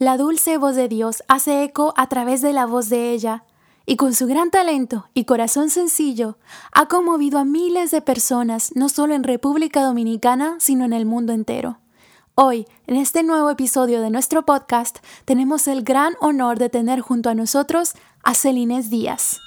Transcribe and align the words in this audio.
La 0.00 0.16
dulce 0.16 0.56
voz 0.56 0.76
de 0.76 0.88
Dios 0.88 1.22
hace 1.28 1.62
eco 1.62 1.92
a 1.94 2.08
través 2.08 2.40
de 2.40 2.54
la 2.54 2.64
voz 2.64 2.88
de 2.88 3.10
ella, 3.10 3.44
y 3.84 3.96
con 3.96 4.14
su 4.14 4.26
gran 4.26 4.50
talento 4.50 5.10
y 5.12 5.26
corazón 5.26 5.68
sencillo 5.68 6.38
ha 6.72 6.86
conmovido 6.86 7.38
a 7.38 7.44
miles 7.44 7.90
de 7.90 8.00
personas, 8.00 8.74
no 8.74 8.88
solo 8.88 9.12
en 9.12 9.24
República 9.24 9.82
Dominicana, 9.82 10.56
sino 10.58 10.86
en 10.86 10.94
el 10.94 11.04
mundo 11.04 11.34
entero. 11.34 11.80
Hoy, 12.34 12.66
en 12.86 12.96
este 12.96 13.22
nuevo 13.22 13.50
episodio 13.50 14.00
de 14.00 14.08
nuestro 14.08 14.46
podcast, 14.46 15.00
tenemos 15.26 15.68
el 15.68 15.82
gran 15.82 16.14
honor 16.22 16.58
de 16.58 16.70
tener 16.70 17.00
junto 17.00 17.28
a 17.28 17.34
nosotros 17.34 17.92
a 18.22 18.32
Celines 18.32 18.88
Díaz. 18.88 19.38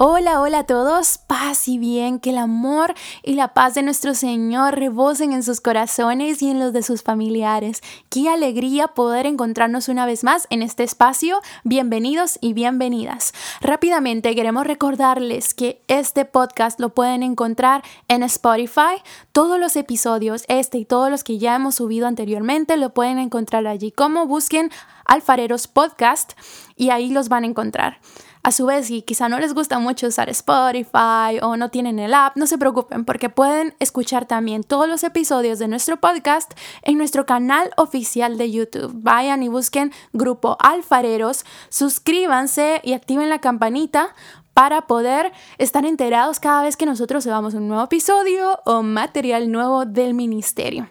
Hola, 0.00 0.40
hola 0.40 0.60
a 0.60 0.64
todos, 0.64 1.18
paz 1.18 1.66
y 1.66 1.76
bien, 1.76 2.20
que 2.20 2.30
el 2.30 2.38
amor 2.38 2.94
y 3.24 3.32
la 3.32 3.52
paz 3.52 3.74
de 3.74 3.82
nuestro 3.82 4.14
Señor 4.14 4.76
rebosen 4.78 5.32
en 5.32 5.42
sus 5.42 5.60
corazones 5.60 6.40
y 6.40 6.48
en 6.52 6.60
los 6.60 6.72
de 6.72 6.84
sus 6.84 7.02
familiares. 7.02 7.82
Qué 8.08 8.28
alegría 8.28 8.86
poder 8.86 9.26
encontrarnos 9.26 9.88
una 9.88 10.06
vez 10.06 10.22
más 10.22 10.46
en 10.50 10.62
este 10.62 10.84
espacio. 10.84 11.40
Bienvenidos 11.64 12.38
y 12.40 12.52
bienvenidas. 12.52 13.32
Rápidamente 13.60 14.36
queremos 14.36 14.68
recordarles 14.68 15.52
que 15.52 15.82
este 15.88 16.24
podcast 16.24 16.78
lo 16.78 16.90
pueden 16.90 17.24
encontrar 17.24 17.82
en 18.06 18.22
Spotify. 18.22 19.02
Todos 19.32 19.58
los 19.58 19.74
episodios, 19.74 20.44
este 20.46 20.78
y 20.78 20.84
todos 20.84 21.10
los 21.10 21.24
que 21.24 21.38
ya 21.38 21.56
hemos 21.56 21.74
subido 21.74 22.06
anteriormente, 22.06 22.76
lo 22.76 22.94
pueden 22.94 23.18
encontrar 23.18 23.66
allí. 23.66 23.90
Como 23.90 24.28
busquen 24.28 24.70
Alfareros 25.06 25.66
Podcast 25.66 26.34
y 26.76 26.90
ahí 26.90 27.10
los 27.10 27.28
van 27.28 27.42
a 27.42 27.48
encontrar. 27.48 27.98
A 28.42 28.52
su 28.52 28.66
vez, 28.66 28.86
si 28.86 29.02
quizá 29.02 29.28
no 29.28 29.38
les 29.38 29.54
gusta 29.54 29.78
mucho 29.78 30.06
usar 30.06 30.28
Spotify 30.30 31.38
o 31.42 31.56
no 31.56 31.70
tienen 31.70 31.98
el 31.98 32.14
app, 32.14 32.36
no 32.36 32.46
se 32.46 32.58
preocupen 32.58 33.04
porque 33.04 33.28
pueden 33.28 33.74
escuchar 33.80 34.26
también 34.26 34.62
todos 34.62 34.88
los 34.88 35.04
episodios 35.04 35.58
de 35.58 35.68
nuestro 35.68 35.98
podcast 35.98 36.52
en 36.82 36.98
nuestro 36.98 37.26
canal 37.26 37.70
oficial 37.76 38.38
de 38.38 38.50
YouTube. 38.50 38.92
Vayan 38.94 39.42
y 39.42 39.48
busquen 39.48 39.92
Grupo 40.12 40.56
Alfareros, 40.60 41.44
suscríbanse 41.68 42.80
y 42.84 42.92
activen 42.92 43.28
la 43.28 43.40
campanita 43.40 44.14
para 44.54 44.88
poder 44.88 45.32
estar 45.58 45.84
enterados 45.84 46.40
cada 46.40 46.62
vez 46.62 46.76
que 46.76 46.86
nosotros 46.86 47.24
subamos 47.24 47.54
un 47.54 47.68
nuevo 47.68 47.84
episodio 47.84 48.60
o 48.64 48.82
material 48.82 49.52
nuevo 49.52 49.84
del 49.84 50.14
ministerio. 50.14 50.88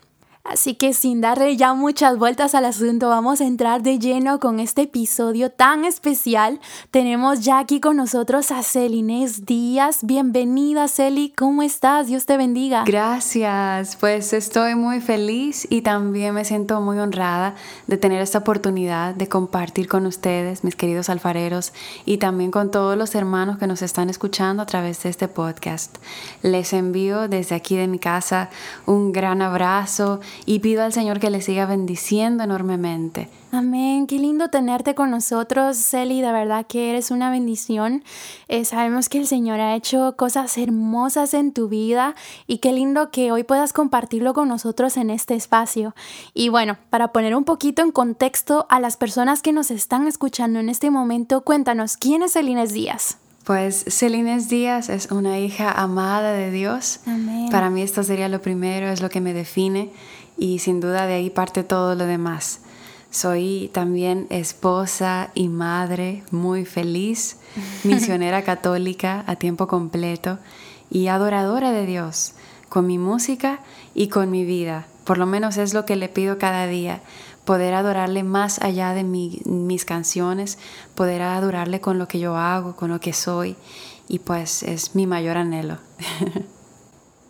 Así 0.50 0.76
que 0.76 0.94
sin 0.94 1.20
darle 1.20 1.58
ya 1.58 1.74
muchas 1.74 2.18
vueltas 2.18 2.56
al 2.56 2.64
asunto, 2.64 3.10
vamos 3.10 3.42
a 3.42 3.46
entrar 3.46 3.84
de 3.84 4.00
lleno 4.00 4.40
con 4.40 4.62
este 4.62 4.84
episodio 4.84 5.52
tan 5.52 5.84
especial. 5.84 6.62
Tenemos 6.90 7.42
ya 7.42 7.60
aquí 7.60 7.82
con 7.82 7.98
nosotros 7.98 8.52
a 8.52 8.64
Celinés 8.64 9.46
Díaz. 9.46 10.00
Bienvenida, 10.04 10.88
Celi. 10.88 11.34
¿Cómo 11.38 11.64
estás? 11.64 12.08
Dios 12.08 12.26
te 12.26 12.38
bendiga. 12.38 12.86
Gracias. 12.86 13.98
Pues 13.98 14.32
estoy 14.32 14.76
muy 14.76 15.02
feliz 15.02 15.68
y 15.70 15.82
también 15.82 16.34
me 16.34 16.46
siento 16.46 16.80
muy 16.80 16.98
honrada 16.98 17.56
de 17.88 17.98
tener 17.98 18.22
esta 18.22 18.38
oportunidad 18.38 19.16
de 19.16 19.28
compartir 19.28 19.90
con 19.90 20.06
ustedes, 20.06 20.64
mis 20.64 20.78
queridos 20.78 21.10
alfareros, 21.10 21.74
y 22.06 22.20
también 22.20 22.52
con 22.52 22.72
todos 22.72 22.98
los 22.98 23.16
hermanos 23.16 23.58
que 23.58 23.68
nos 23.68 23.82
están 23.82 24.10
escuchando 24.10 24.64
a 24.64 24.66
través 24.66 25.04
de 25.04 25.10
este 25.10 25.28
podcast. 25.28 25.98
Les 26.42 26.72
envío 26.72 27.28
desde 27.28 27.54
aquí 27.54 27.76
de 27.76 27.90
mi 27.90 28.00
casa 28.00 28.50
un 28.86 29.12
gran 29.12 29.42
abrazo 29.42 30.22
y 30.46 30.60
pido 30.60 30.84
al 30.84 30.94
Señor 30.94 31.20
que 31.20 31.30
le 31.30 31.42
siga 31.42 31.66
bendiciendo 31.66 32.44
enormemente. 32.44 33.30
Amén, 33.52 34.08
qué 34.08 34.20
lindo 34.20 34.50
tenerte 34.50 34.94
con 34.94 35.10
nosotros, 35.10 35.78
Celi, 35.78 36.22
de 36.22 36.32
verdad 36.32 36.68
que 36.68 36.90
eres 36.90 37.12
una 37.12 37.32
bendición. 37.32 38.04
Eh, 38.50 38.66
sabemos 38.66 39.08
que 39.08 39.20
el 39.20 39.28
Señor 39.28 39.62
ha 39.62 39.76
hecho 39.76 40.16
cosas 40.18 40.58
hermosas 40.58 41.34
en 41.34 41.54
tu 41.54 41.70
vida 41.70 42.14
y 42.46 42.58
qué 42.58 42.74
lindo 42.74 43.10
que 43.10 43.32
hoy 43.32 43.44
puedas 43.44 43.72
compartirlo 43.72 44.34
con 44.34 44.50
nosotros 44.50 44.98
en 44.98 45.10
este 45.10 45.36
espacio. 45.36 45.96
Y 46.34 46.50
bueno, 46.50 46.78
para 46.90 47.14
poner 47.14 47.36
un 47.36 47.46
poquito 47.46 47.82
en 47.82 47.92
contexto 47.92 48.66
a 48.70 48.82
las 48.82 48.98
personas 48.98 49.42
que 49.42 49.54
nos 49.54 49.72
están 49.72 50.08
escuchando 50.08 50.60
en 50.60 50.68
este 50.68 50.92
momento, 50.92 51.42
cuéntanos, 51.42 51.96
¿quién 51.96 52.24
es 52.24 52.34
Celines 52.34 52.74
Díaz? 52.74 53.18
Pues 53.46 53.86
Celines 53.88 54.50
Díaz 54.50 54.90
es 54.90 55.10
una 55.10 55.40
hija 55.40 55.72
amada 55.72 56.34
de 56.34 56.52
Dios. 56.52 57.00
Amén. 57.06 57.48
Para 57.50 57.70
mí 57.70 57.82
esto 57.82 58.04
sería 58.04 58.28
lo 58.28 58.42
primero, 58.42 58.90
es 58.90 59.02
lo 59.02 59.10
que 59.10 59.22
me 59.22 59.34
define 59.34 59.90
y 60.38 60.60
sin 60.60 60.80
duda 60.80 61.06
de 61.06 61.16
ahí 61.16 61.30
parte 61.30 61.64
todo 61.64 61.96
lo 61.96 62.06
demás. 62.06 62.62
Soy 63.10 63.70
también 63.74 64.28
esposa 64.30 65.32
y 65.34 65.48
madre 65.48 66.24
muy 66.32 66.66
feliz, 66.66 67.38
misionera 67.84 68.44
católica 68.44 69.24
a 69.28 69.36
tiempo 69.38 69.68
completo 69.68 70.40
y 70.90 71.08
adoradora 71.08 71.72
de 71.72 71.86
Dios 71.86 72.34
con 72.70 72.86
mi 72.86 72.98
música 72.98 73.60
y 73.96 74.10
con 74.10 74.30
mi 74.30 74.46
vida. 74.46 74.88
Por 75.06 75.18
lo 75.18 75.26
menos 75.26 75.58
es 75.58 75.74
lo 75.74 75.86
que 75.86 75.96
le 75.96 76.10
pido 76.10 76.38
cada 76.38 76.68
día, 76.68 77.02
poder 77.46 77.74
adorarle 77.74 78.24
más 78.24 78.60
allá 78.60 78.94
de 78.94 79.04
mis 79.06 79.86
canciones, 79.86 80.58
poder 80.96 81.22
adorarle 81.22 81.80
con 81.80 81.98
lo 81.98 82.10
que 82.10 82.20
yo 82.20 82.36
hago, 82.36 82.76
con 82.76 82.90
lo 82.90 83.00
que 83.00 83.14
soy 83.14 83.56
y 84.10 84.20
pues 84.20 84.64
es 84.64 84.96
mi 84.96 85.08
mayor 85.08 85.38
anhelo. 85.38 85.78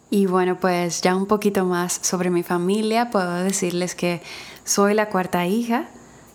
Y 0.09 0.25
bueno, 0.25 0.57
pues 0.57 1.01
ya 1.01 1.15
un 1.15 1.25
poquito 1.25 1.65
más 1.65 1.99
sobre 2.01 2.29
mi 2.29 2.43
familia, 2.43 3.09
puedo 3.09 3.33
decirles 3.43 3.93
que 3.93 4.21
soy 4.63 4.93
la 4.93 5.09
cuarta 5.09 5.45
hija 5.45 5.87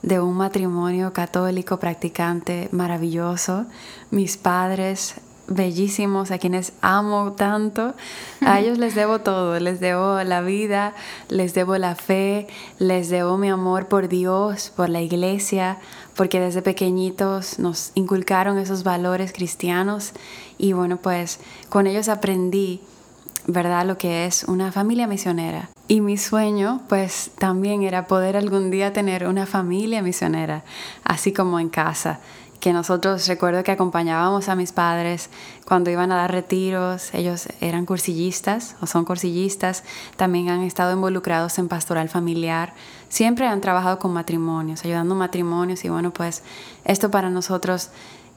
de 0.02 0.20
un 0.20 0.36
matrimonio 0.36 1.12
católico 1.12 1.78
practicante 1.78 2.68
maravilloso. 2.72 3.66
Mis 4.10 4.36
padres 4.36 5.14
bellísimos, 5.46 6.30
a 6.30 6.38
quienes 6.38 6.72
amo 6.82 7.32
tanto, 7.32 7.94
a 8.40 8.60
ellos 8.60 8.78
les 8.78 8.94
debo 8.94 9.20
todo, 9.20 9.58
les 9.58 9.80
debo 9.80 10.22
la 10.22 10.40
vida, 10.40 10.94
les 11.28 11.54
debo 11.54 11.78
la 11.78 11.94
fe, 11.94 12.46
les 12.78 13.08
debo 13.08 13.38
mi 13.38 13.48
amor 13.48 13.88
por 13.88 14.08
Dios, 14.08 14.72
por 14.76 14.88
la 14.88 15.00
iglesia, 15.00 15.78
porque 16.14 16.40
desde 16.40 16.62
pequeñitos 16.62 17.58
nos 17.58 17.92
inculcaron 17.94 18.58
esos 18.58 18.82
valores 18.82 19.32
cristianos. 19.32 20.12
Y 20.58 20.74
bueno, 20.74 20.98
pues 20.98 21.40
con 21.68 21.86
ellos 21.86 22.08
aprendí 22.08 22.82
¿verdad? 23.47 23.86
Lo 23.86 23.98
que 23.98 24.26
es 24.26 24.44
una 24.44 24.72
familia 24.72 25.06
misionera. 25.06 25.69
Y 25.88 26.00
mi 26.00 26.16
sueño, 26.16 26.80
pues 26.88 27.30
también 27.38 27.82
era 27.82 28.06
poder 28.06 28.36
algún 28.36 28.70
día 28.70 28.92
tener 28.92 29.26
una 29.26 29.47
familia 29.47 30.03
misionera, 30.03 30.64
así 31.04 31.32
como 31.32 31.60
en 31.60 31.69
casa. 31.69 32.20
Que 32.60 32.72
nosotros 32.72 33.26
recuerdo 33.26 33.64
que 33.64 33.72
acompañábamos 33.72 34.48
a 34.48 34.54
mis 34.54 34.70
padres 34.70 35.31
cuando 35.66 35.91
iban 35.91 36.12
a 36.12 36.16
dar 36.16 36.31
retiros, 36.31 37.12
ellos 37.12 37.48
eran 37.60 37.86
cursillistas 37.86 38.76
o 38.81 38.86
son 38.86 39.04
cursillistas, 39.04 39.82
también 40.16 40.48
han 40.48 40.62
estado 40.62 40.92
involucrados 40.92 41.58
en 41.58 41.66
pastoral 41.66 42.08
familiar, 42.08 42.72
siempre 43.08 43.48
han 43.48 43.60
trabajado 43.60 43.98
con 43.98 44.12
matrimonios, 44.12 44.84
ayudando 44.84 45.16
matrimonios 45.16 45.84
y 45.84 45.88
bueno, 45.88 46.12
pues 46.12 46.44
esto 46.84 47.10
para 47.10 47.31
nosotros 47.31 47.91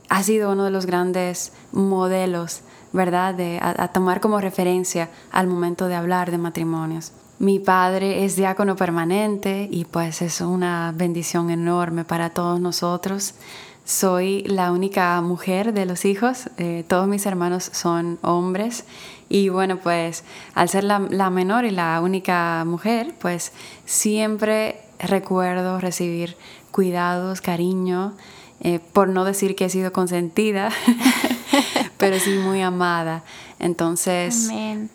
ha 0.09 0.23
sido 0.23 0.51
uno 0.51 0.63
de 0.63 0.71
los 0.71 0.87
grandes 0.87 1.51
modelos 1.71 2.61
¿verdad? 2.95 3.35
De, 3.35 3.59
a, 3.61 3.89
tomar 3.89 4.21
como 4.21 4.39
referencia 4.39 5.09
al 5.31 5.47
momento 5.47 5.87
de 5.87 5.95
hablar 5.95 6.31
de 6.31 6.37
matrimonios. 6.37 7.11
Mi 7.37 7.59
padre 7.59 8.23
es 8.23 8.37
diácono 8.37 8.77
permanente 8.77 9.67
y 9.69 9.83
pues 9.83 10.21
es 10.21 10.39
una 10.39 10.93
bendición 10.95 11.49
enorme 11.49 12.05
para 12.05 12.29
todos 12.29 12.61
nosotros. 12.61 13.35
Soy 13.83 14.43
la 14.43 14.71
única 14.71 15.19
mujer 15.21 15.73
de 15.73 15.85
los 15.85 16.05
hijos, 16.05 16.49
eh, 16.57 16.85
todos 16.87 17.07
mis 17.07 17.25
hermanos 17.25 17.69
son 17.71 18.17
hombres 18.21 18.85
y 19.27 19.49
bueno, 19.49 19.77
pues 19.77 20.23
al 20.53 20.69
ser 20.69 20.85
la, 20.85 20.99
menor 21.29 21.65
y 21.65 21.71
la 21.71 21.99
única 22.01 22.63
mujer, 22.65 23.13
pues 23.19 23.51
siempre 23.85 24.79
recuerdo 24.99 25.79
recibir 25.79 26.37
cuidados, 26.71 27.41
cariño, 27.41 28.13
eh, 28.61 28.79
por 28.93 29.09
no 29.09 29.25
decir 29.25 29.55
que 29.55 29.65
he 29.65 29.69
sido 29.69 29.91
consentida. 29.91 30.69
pero 31.97 32.19
sí 32.19 32.31
muy 32.31 32.61
amada. 32.61 33.23
Entonces, 33.59 34.49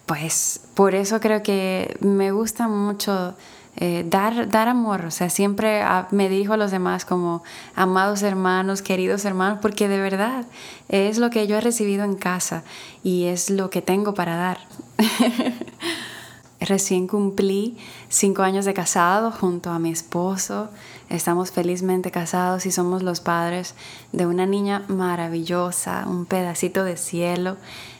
pues 0.07 0.61
por 0.75 0.95
eso 0.95 1.21
creo 1.21 1.43
que 1.43 1.97
me 2.01 2.31
gusta 2.31 2.69
mucho 2.69 3.35
eh, 3.77 4.05
dar, 4.07 4.49
dar 4.49 4.69
amor, 4.69 5.07
o 5.07 5.11
sea, 5.11 5.31
siempre 5.31 5.83
me 6.11 6.29
dirijo 6.29 6.53
a 6.53 6.57
los 6.57 6.71
demás 6.71 7.05
como 7.05 7.43
amados 7.75 8.23
hermanos, 8.23 8.83
queridos 8.83 9.25
hermanos, 9.25 9.61
porque 9.63 9.89
de 9.89 10.01
verdad 10.01 10.45
es 10.89 11.19
lo 11.19 11.31
que 11.31 11.47
yo 11.47 11.57
he 11.57 11.61
recibido 11.61 12.05
en 12.05 12.17
casa 12.17 12.63
y 13.03 13.25
es 13.25 13.49
lo 13.49 13.71
que 13.71 13.81
tengo 13.81 14.13
para 14.13 14.37
dar. 14.37 14.59
Recién 16.61 17.09
cumplí 17.09 17.79
cinco 18.11 18.43
años 18.43 18.67
de 18.67 18.75
casado 18.75 19.31
junto 19.31 19.71
a 19.71 19.79
mi 19.79 19.91
esposo. 19.91 20.69
Estamos 21.09 21.51
felizmente 21.51 22.11
casados 22.11 22.67
y 22.67 22.71
somos 22.71 23.03
los 23.03 23.21
padres 23.21 23.75
de 24.13 24.27
una 24.27 24.45
niña 24.45 24.85
maravillosa, 24.89 26.05
un 26.07 26.27
pedacito 26.27 26.85
de 26.85 26.99
cielo. 26.99 27.57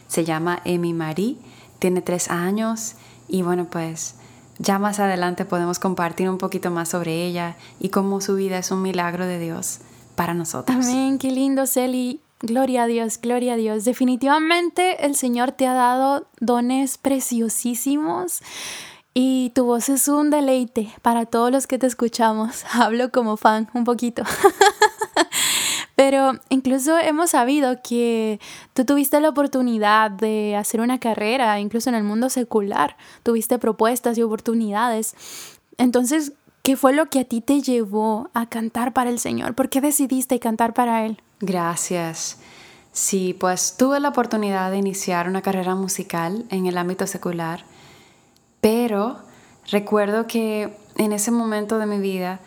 Se 0.07 0.25
llama 0.25 0.61
Emi 0.63 0.93
Marie, 0.93 1.37
tiene 1.79 2.01
tres 2.01 2.29
años 2.29 2.93
y 3.27 3.41
bueno, 3.41 3.65
pues 3.65 4.15
ya 4.59 4.77
más 4.77 4.99
adelante 4.99 5.43
podemos 5.45 5.79
compartir 5.79 6.29
un 6.29 6.37
poquito 6.37 6.69
más 6.69 6.89
sobre 6.89 7.25
ella 7.25 7.55
y 7.79 7.89
cómo 7.89 8.21
su 8.21 8.35
vida 8.35 8.59
es 8.59 8.69
un 8.69 8.83
milagro 8.83 9.25
de 9.25 9.39
Dios 9.39 9.79
para 10.15 10.35
nosotros. 10.35 10.85
Amén, 10.85 11.17
qué 11.17 11.31
lindo, 11.31 11.65
Celi. 11.65 12.21
Gloria 12.43 12.83
a 12.83 12.87
Dios, 12.87 13.19
gloria 13.21 13.53
a 13.53 13.55
Dios. 13.55 13.85
Definitivamente 13.85 15.05
el 15.05 15.15
Señor 15.15 15.51
te 15.51 15.67
ha 15.67 15.73
dado 15.73 16.27
dones 16.39 16.97
preciosísimos 16.97 18.41
y 19.13 19.51
tu 19.53 19.65
voz 19.65 19.89
es 19.89 20.07
un 20.07 20.31
deleite 20.31 20.91
para 21.03 21.27
todos 21.27 21.51
los 21.51 21.67
que 21.67 21.77
te 21.77 21.85
escuchamos. 21.85 22.65
Hablo 22.73 23.11
como 23.11 23.37
fan 23.37 23.69
un 23.75 23.83
poquito. 23.83 24.23
Pero 25.95 26.31
incluso 26.49 26.97
hemos 26.97 27.29
sabido 27.29 27.79
que 27.83 28.39
tú 28.73 28.85
tuviste 28.85 29.21
la 29.21 29.29
oportunidad 29.29 30.09
de 30.09 30.55
hacer 30.55 30.81
una 30.81 30.99
carrera, 30.99 31.59
incluso 31.59 31.89
en 31.89 31.95
el 31.95 32.03
mundo 32.03 32.31
secular. 32.31 32.97
Tuviste 33.21 33.59
propuestas 33.59 34.17
y 34.17 34.23
oportunidades. 34.23 35.13
Entonces, 35.77 36.33
¿qué 36.63 36.75
fue 36.75 36.93
lo 36.93 37.05
que 37.07 37.19
a 37.19 37.25
ti 37.25 37.41
te 37.41 37.61
llevó 37.61 38.31
a 38.33 38.49
cantar 38.49 38.93
para 38.93 39.11
el 39.11 39.19
Señor? 39.19 39.53
¿Por 39.53 39.69
qué 39.69 39.79
decidiste 39.79 40.39
cantar 40.39 40.73
para 40.73 41.05
Él? 41.05 41.21
Gracias. 41.41 42.37
Sí, 42.93 43.35
pues 43.39 43.75
tuve 43.77 43.99
la 43.99 44.09
oportunidad 44.09 44.71
de 44.71 44.77
iniciar 44.77 45.27
una 45.27 45.41
carrera 45.41 45.75
musical 45.75 46.45
en 46.49 46.65
el 46.65 46.77
ámbito 46.77 47.07
secular, 47.07 47.65
pero 48.59 49.19
recuerdo 49.69 50.27
que 50.27 50.77
en 50.97 51.13
ese 51.13 51.31
momento 51.31 51.79
de 51.79 51.85
mi 51.85 51.99
vida 51.99 52.39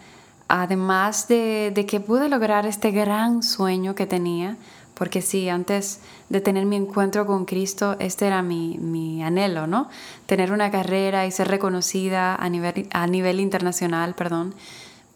además 0.49 1.29
de, 1.29 1.87
que 1.89 2.01
pude 2.01 2.29
lograr 2.29 2.67
este 2.67 2.91
gran 2.91 3.43
sueño 3.43 3.95
que 3.95 4.07
tenía, 4.07 4.57
porque 4.95 5.23
sí, 5.23 5.49
antes 5.49 6.01
de 6.29 6.41
tener 6.41 6.67
mi 6.67 6.77
encuentro 6.77 7.27
con 7.27 7.45
Cristo, 7.45 7.97
este 7.99 8.27
era 8.27 8.43
mi, 8.43 9.23
anhelo, 9.23 9.67
¿no? 9.67 9.89
Tener 10.27 10.53
una 10.53 10.71
carrera 10.71 11.27
y 11.27 11.33
ser 11.33 11.49
reconocida 11.49 12.37
a 12.37 12.49
nivel, 12.49 12.89
a 12.93 13.07
nivel 13.07 13.41
internacional, 13.41 14.15
perdón. 14.15 14.55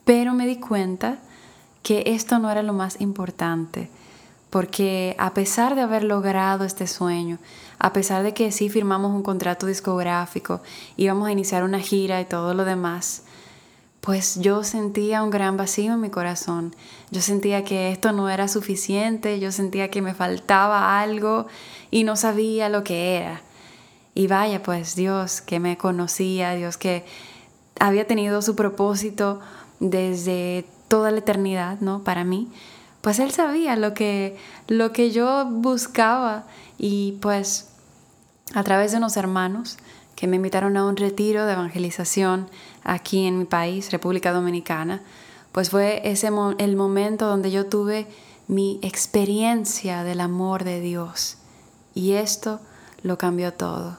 Pero 0.05 0.35
me 0.35 0.47
di 0.47 0.57
cuenta 0.57 1.19
que 1.89 2.03
esto 2.05 2.39
no 2.39 2.51
era 2.51 2.63
lo 2.63 2.75
más 2.75 3.01
importante, 3.01 3.89
porque 4.51 5.17
a 5.19 5.33
pesar 5.33 5.75
de 5.75 5.81
haber 5.81 6.05
logrado 6.05 6.67
este 6.67 6.87
sueño, 6.87 7.39
a 7.79 7.95
pesar 7.95 8.23
de 8.23 8.35
que 8.35 8.53
sí 8.53 8.69
firmamos 8.69 9.13
un 9.13 9.23
contrato 9.23 9.65
discográfico, 9.65 10.61
íbamos 10.99 11.29
a 11.29 11.33
iniciar 11.33 11.65
una 11.65 11.81
gira 11.81 12.21
y 12.21 12.27
todo 12.27 12.53
lo 12.53 12.67
demás, 12.67 13.23
pues 14.03 14.39
yo 14.39 14.65
sentía 14.65 15.23
un 15.23 15.31
gran 15.31 15.57
vacío 15.57 15.95
en 15.95 16.03
mi 16.03 16.11
corazón. 16.11 16.77
Yo 17.11 17.23
sentía 17.23 17.65
que 17.65 17.91
esto 17.91 18.13
no 18.13 18.29
era 18.29 18.49
suficiente, 18.49 19.41
yo 19.41 19.51
sentía 19.51 19.91
que 19.91 20.03
me 20.03 20.13
faltaba 20.13 21.01
algo 21.01 21.47
y 21.91 22.05
no 22.05 22.17
sabía 22.17 22.69
lo 22.69 22.85
que 22.85 23.17
era. 23.17 23.41
Y 24.15 24.27
vaya, 24.27 24.63
pues 24.63 24.95
Dios 24.95 25.41
que 25.41 25.59
me 25.59 25.79
conocía, 25.79 26.55
Dios 26.55 26.77
que 26.77 27.07
había 27.81 28.07
tenido 28.07 28.43
su 28.43 28.55
propósito 28.57 29.41
desde 29.81 30.67
toda 30.89 31.11
la 31.11 31.19
eternidad, 31.19 31.81
¿no? 31.81 32.03
Para 32.03 32.25
mí, 32.25 32.49
pues 33.01 33.19
Él 33.19 33.31
sabía 33.31 33.77
lo 33.77 33.95
que, 33.95 34.37
lo 34.67 34.93
que 34.93 35.11
yo 35.11 35.47
buscaba 35.47 36.45
y 36.79 37.19
pues 37.21 37.69
a 38.55 38.65
través 38.65 38.93
de 38.93 38.99
unos 38.99 39.17
hermanos 39.17 39.77
que 40.17 40.27
me 40.27 40.37
invitaron 40.37 40.77
a 40.77 40.85
un 40.85 40.97
retiro 40.97 41.47
de 41.47 41.53
evangelización 41.53 42.49
aquí 42.83 43.27
en 43.27 43.39
mi 43.39 43.45
país, 43.45 43.93
República 43.93 44.33
Dominicana, 44.33 45.03
pues 45.53 45.71
fue 45.71 46.01
ese 46.05 46.31
el 46.59 46.77
momento 46.77 47.27
donde 47.27 47.51
yo 47.51 47.67
tuve 47.67 48.07
mi 48.49 48.81
experiencia 48.83 50.03
del 50.03 50.21
amor 50.21 50.65
de 50.65 50.81
Dios. 50.81 51.37
Y 51.95 52.13
esto 52.13 52.61
lo 53.03 53.19
cambió 53.19 53.53
todo. 53.55 53.99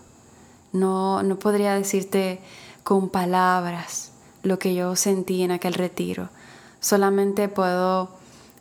No, 0.73 1.23
no 1.23 1.39
podría 1.39 1.73
decirte 1.73 2.41
con 2.83 3.09
palabras 3.09 4.11
lo 4.43 4.59
que 4.59 4.73
yo 4.73 4.95
sentí 4.95 5.43
en 5.43 5.51
aquel 5.51 5.73
retiro. 5.73 6.29
Solamente 6.79 7.49
puedo 7.49 8.09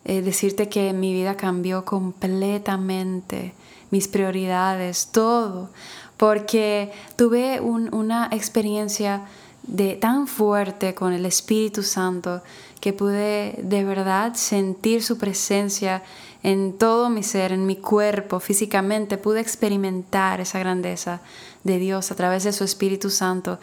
eh, 0.05 0.23
decirte 0.23 0.69
que 0.69 0.93
mi 0.93 1.13
vida 1.13 1.37
cambió 1.37 1.85
completamente, 1.85 3.53
mis 3.91 4.09
prioridades, 4.09 5.09
todo, 5.13 5.71
porque 6.17 6.93
tuve 7.17 7.61
una 7.61 8.29
experiencia 8.33 9.23
de, 9.63 9.95
tan 9.95 10.27
fuerte 10.27 10.95
con 10.95 11.13
el 11.13 11.27
Espíritu 11.27 11.83
Santo 11.83 12.43
que 12.81 12.93
pude 12.93 13.59
de 13.63 13.85
verdad 13.85 14.35
sentir 14.35 15.03
su 15.03 15.19
presencia 15.19 16.03
en 16.43 16.79
todo 16.79 17.11
mi 17.11 17.23
ser, 17.23 17.53
en 17.53 17.67
mi 17.67 17.77
cuerpo, 17.77 18.41
físicamente, 18.41 19.19
pude 19.19 19.41
experimentar 19.41 20.41
esa 20.41 20.59
grandeza 20.59 21.21
de 21.65 21.79
Dios 21.79 22.11
a 22.11 22.15
través 22.15 22.45
de 22.45 22.53
su 22.53 22.65
Espíritu 22.65 23.11
Santo, 23.11 23.59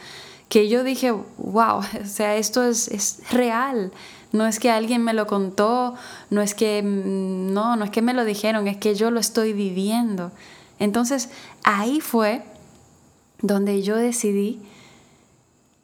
que 0.50 0.68
yo 0.69 0.84
dije, 0.84 1.12
wow, 1.38 1.78
o 2.04 2.06
sea, 2.06 2.36
esto 2.36 2.63
es, 2.63 2.88
es 2.90 3.19
real. 3.31 3.92
No 4.36 4.46
es 4.46 4.60
que 4.60 4.70
alguien 4.70 5.02
me 5.02 5.14
lo 5.14 5.28
contó, 5.28 5.96
no 6.30 6.42
es 6.42 6.54
que 6.54 6.84
mm, 6.84 7.54
no, 7.54 7.76
no 7.76 7.86
es 7.86 7.92
que 7.92 8.02
me 8.02 8.14
lo 8.14 8.26
dijeron, 8.26 8.68
es 8.68 8.78
que 8.78 8.94
yo 8.94 9.10
lo 9.10 9.20
estoy 9.20 9.54
viviendo. 9.54 10.32
Entonces 10.78 11.30
ahí 11.64 12.02
fue 12.02 12.44
donde 13.42 13.82
yo 13.82 13.96
decidí, 13.96 14.62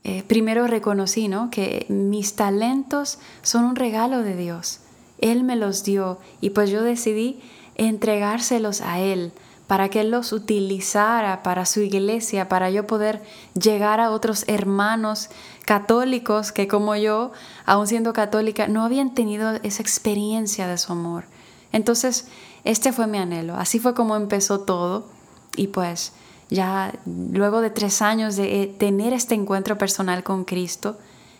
eh, 0.03 0.23
primero 0.27 0.67
reconocí 0.67 1.27
¿no? 1.27 1.49
que 1.49 1.85
mis 1.87 2.35
talentos 2.35 3.19
son 3.41 3.63
un 3.63 3.75
regalo 3.75 4.21
de 4.21 4.35
Dios. 4.35 4.81
Él 5.19 5.43
me 5.43 5.55
los 5.55 5.83
dio 5.83 6.19
y 6.41 6.49
pues 6.49 6.69
yo 6.69 6.83
decidí 6.83 7.39
entregárselos 7.75 8.81
a 8.81 8.99
Él 8.99 9.31
para 9.71 9.87
que 9.87 10.01
Él 10.01 10.11
los 10.11 10.33
utilizara 10.33 11.43
para 11.43 11.65
su 11.65 11.79
iglesia, 11.79 12.49
para 12.49 12.69
yo 12.69 12.85
poder 12.85 13.21
llegar 13.53 14.01
a 14.01 14.11
otros 14.11 14.43
hermanos 14.49 15.29
católicos 15.63 16.51
que 16.51 16.67
como 16.67 16.93
yo, 16.97 17.31
aún 17.65 17.87
siendo 17.87 18.11
católica, 18.11 18.67
no 18.67 18.83
habían 18.83 19.13
tenido 19.13 19.53
esa 19.63 19.81
experiencia 19.81 20.67
de 20.67 20.77
su 20.77 20.91
amor. 20.91 21.23
Entonces, 21.71 22.27
este 22.65 22.91
fue 22.91 23.07
mi 23.07 23.17
anhelo. 23.17 23.55
Así 23.55 23.79
fue 23.79 23.93
como 23.93 24.17
empezó 24.17 24.59
todo. 24.59 25.07
Y 25.55 25.67
pues 25.67 26.11
ya 26.49 26.91
luego 27.05 27.61
de 27.61 27.69
tres 27.69 28.01
años 28.01 28.35
de 28.35 28.63
eh, 28.63 28.67
tener 28.67 29.13
este 29.13 29.35
encuentro 29.35 29.77
personal 29.77 30.21
con 30.21 30.43
Cristo, 30.43 30.97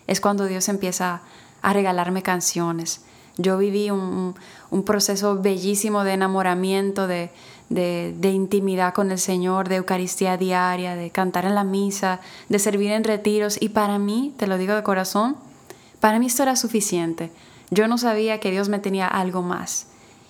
es 0.07 0.21
cuando 0.21 0.45
Dios 0.45 0.69
empieza 0.69 1.21
a 1.61 1.73
regalarme 1.73 2.23
canciones. 2.23 3.01
Yo 3.37 3.57
viví 3.57 3.89
un, 3.89 4.35
proceso 4.85 5.41
bellísimo 5.41 6.03
de 6.03 6.13
enamoramiento, 6.13 7.07
de, 7.07 7.31
de, 7.71 8.31
intimidad 8.31 8.93
con 8.93 9.11
el 9.11 9.19
Señor, 9.19 9.69
de 9.69 9.77
Eucaristía 9.77 10.37
diaria, 10.37 10.95
de 10.95 11.09
cantar 11.09 11.45
en 11.45 11.55
la 11.55 11.63
misa, 11.63 12.19
de 12.49 12.59
servir 12.59 12.91
en 12.91 13.03
retiros. 13.03 13.61
Y 13.61 13.69
para 13.69 13.97
mí, 13.97 14.33
te 14.37 14.47
lo 14.47 14.57
digo 14.57 14.75
de 14.75 14.83
corazón, 14.83 15.37
para 15.99 16.19
mí 16.19 16.27
esto 16.27 16.43
era 16.43 16.55
suficiente. 16.55 17.31
Yo 17.69 17.87
no 17.87 17.97
sabía 17.97 18.39
que 18.39 18.51
Dios 18.51 18.69
me 18.69 18.79
tenía 18.79 19.07
algo 19.07 19.41
más. 19.41 19.87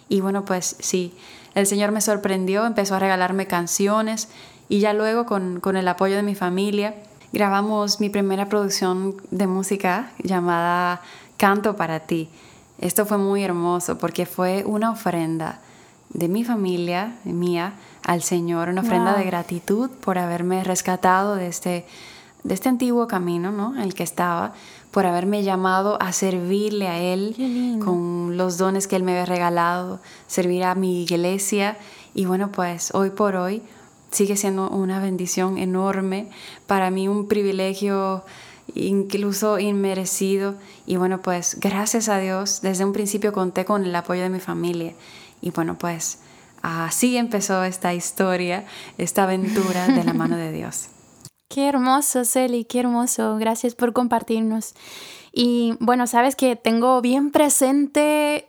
Y 0.08 0.22
bueno, 0.22 0.46
pues 0.46 0.76
sí, 0.80 1.14
el 1.56 1.66
Señor 1.66 1.92
me 1.92 2.02
sorprendió, 2.02 2.66
empezó 2.66 2.95
a 2.95 3.00
regalarme 3.00 3.48
canciones 3.48 4.30
y 4.69 4.80
ya 4.80 4.94
luego 4.94 5.26
con, 5.26 5.60
con 5.60 5.78
el 5.78 5.88
apoyo 5.88 6.16
de 6.16 6.24
mi 6.24 6.36
familia 6.36 6.95
grabamos 7.33 8.02
mi 8.02 8.10
primera 8.10 8.50
producción 8.50 9.16
de 9.31 9.48
música 9.48 10.12
llamada 10.21 11.02
Canto 11.38 11.76
para 11.76 12.02
ti. 12.02 12.30
Esto 12.80 13.06
fue 13.06 13.18
muy 13.18 13.44
hermoso 13.44 13.98
porque 13.98 14.26
fue 14.26 14.64
una 14.66 14.92
ofrenda 14.92 15.60
de 16.13 16.27
mi 16.27 16.44
familia, 16.44 17.15
mía, 17.23 17.73
al 18.03 18.21
Señor, 18.21 18.69
una 18.69 18.81
ofrenda 18.81 19.15
de 19.15 19.23
gratitud 19.23 19.89
por 19.89 20.18
haberme 20.18 20.63
rescatado 20.63 21.35
de 21.35 21.47
este, 21.47 21.85
de 22.44 22.53
este 22.53 22.69
antiguo 22.69 23.07
camino 23.07 23.51
¿no? 23.51 23.75
en 23.75 23.81
el 23.81 23.94
que 23.94 24.03
estaba 24.03 24.53
por 24.91 25.06
haberme 25.06 25.44
llamado 25.44 26.01
a 26.01 26.11
servirle 26.11 26.87
a 26.87 26.99
Él 26.99 27.80
con 27.83 28.35
los 28.35 28.57
dones 28.57 28.87
que 28.87 28.97
Él 28.97 29.03
me 29.03 29.13
había 29.13 29.25
regalado, 29.25 29.99
servir 30.27 30.63
a 30.65 30.75
mi 30.75 31.03
iglesia. 31.03 31.77
Y 32.13 32.25
bueno, 32.25 32.51
pues 32.51 32.94
hoy 32.94 33.11
por 33.11 33.35
hoy 33.35 33.61
sigue 34.11 34.35
siendo 34.35 34.69
una 34.69 34.99
bendición 34.99 35.57
enorme, 35.57 36.30
para 36.68 36.91
mí 36.91 37.07
un 37.07 37.27
privilegio 37.30 38.25
incluso 38.75 39.59
inmerecido. 39.59 40.56
Y 40.85 40.97
bueno, 40.97 41.21
pues 41.21 41.57
gracias 41.59 42.09
a 42.09 42.19
Dios, 42.19 42.61
desde 42.61 42.83
un 42.83 42.91
principio 42.91 43.31
conté 43.31 43.63
con 43.63 43.85
el 43.85 43.95
apoyo 43.95 44.23
de 44.23 44.30
mi 44.30 44.39
familia. 44.39 44.94
Y 45.42 45.52
bueno, 45.52 45.78
pues 45.78 46.19
así 46.62 47.18
empezó 47.18 47.64
esta 47.64 47.94
historia, 47.94 48.66
esta 48.98 49.24
aventura 49.24 49.88
de 49.88 50.04
la 50.04 50.14
mano 50.14 50.38
de 50.38 50.52
Dios. 50.54 50.88
Qué 51.50 51.68
hermoso, 51.68 52.24
Celi, 52.24 52.64
qué 52.64 52.80
hermoso. 52.80 53.38
Gracias 53.38 53.76
por 53.76 53.92
compartirnos. 53.92 54.74
Y 55.33 55.76
bueno, 55.80 56.07
sabes 56.07 56.36
que 56.36 56.56
tengo 56.56 57.02
bien 57.02 57.31
presente 57.31 58.48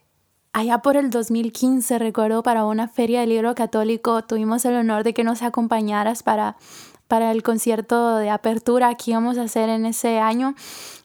allá 0.52 0.78
por 0.78 0.96
el 0.96 1.10
2015, 1.10 1.98
recuerdo, 1.98 2.42
para 2.42 2.64
una 2.64 2.88
feria 2.88 3.20
del 3.20 3.30
libro 3.30 3.54
católico, 3.54 4.22
tuvimos 4.22 4.64
el 4.64 4.76
honor 4.76 5.02
de 5.02 5.14
que 5.14 5.24
nos 5.24 5.42
acompañaras 5.42 6.22
para, 6.22 6.56
para 7.08 7.32
el 7.32 7.42
concierto 7.42 8.16
de 8.16 8.30
apertura 8.30 8.94
que 8.94 9.12
íbamos 9.12 9.38
a 9.38 9.42
hacer 9.42 9.68
en 9.68 9.86
ese 9.86 10.18
año 10.18 10.54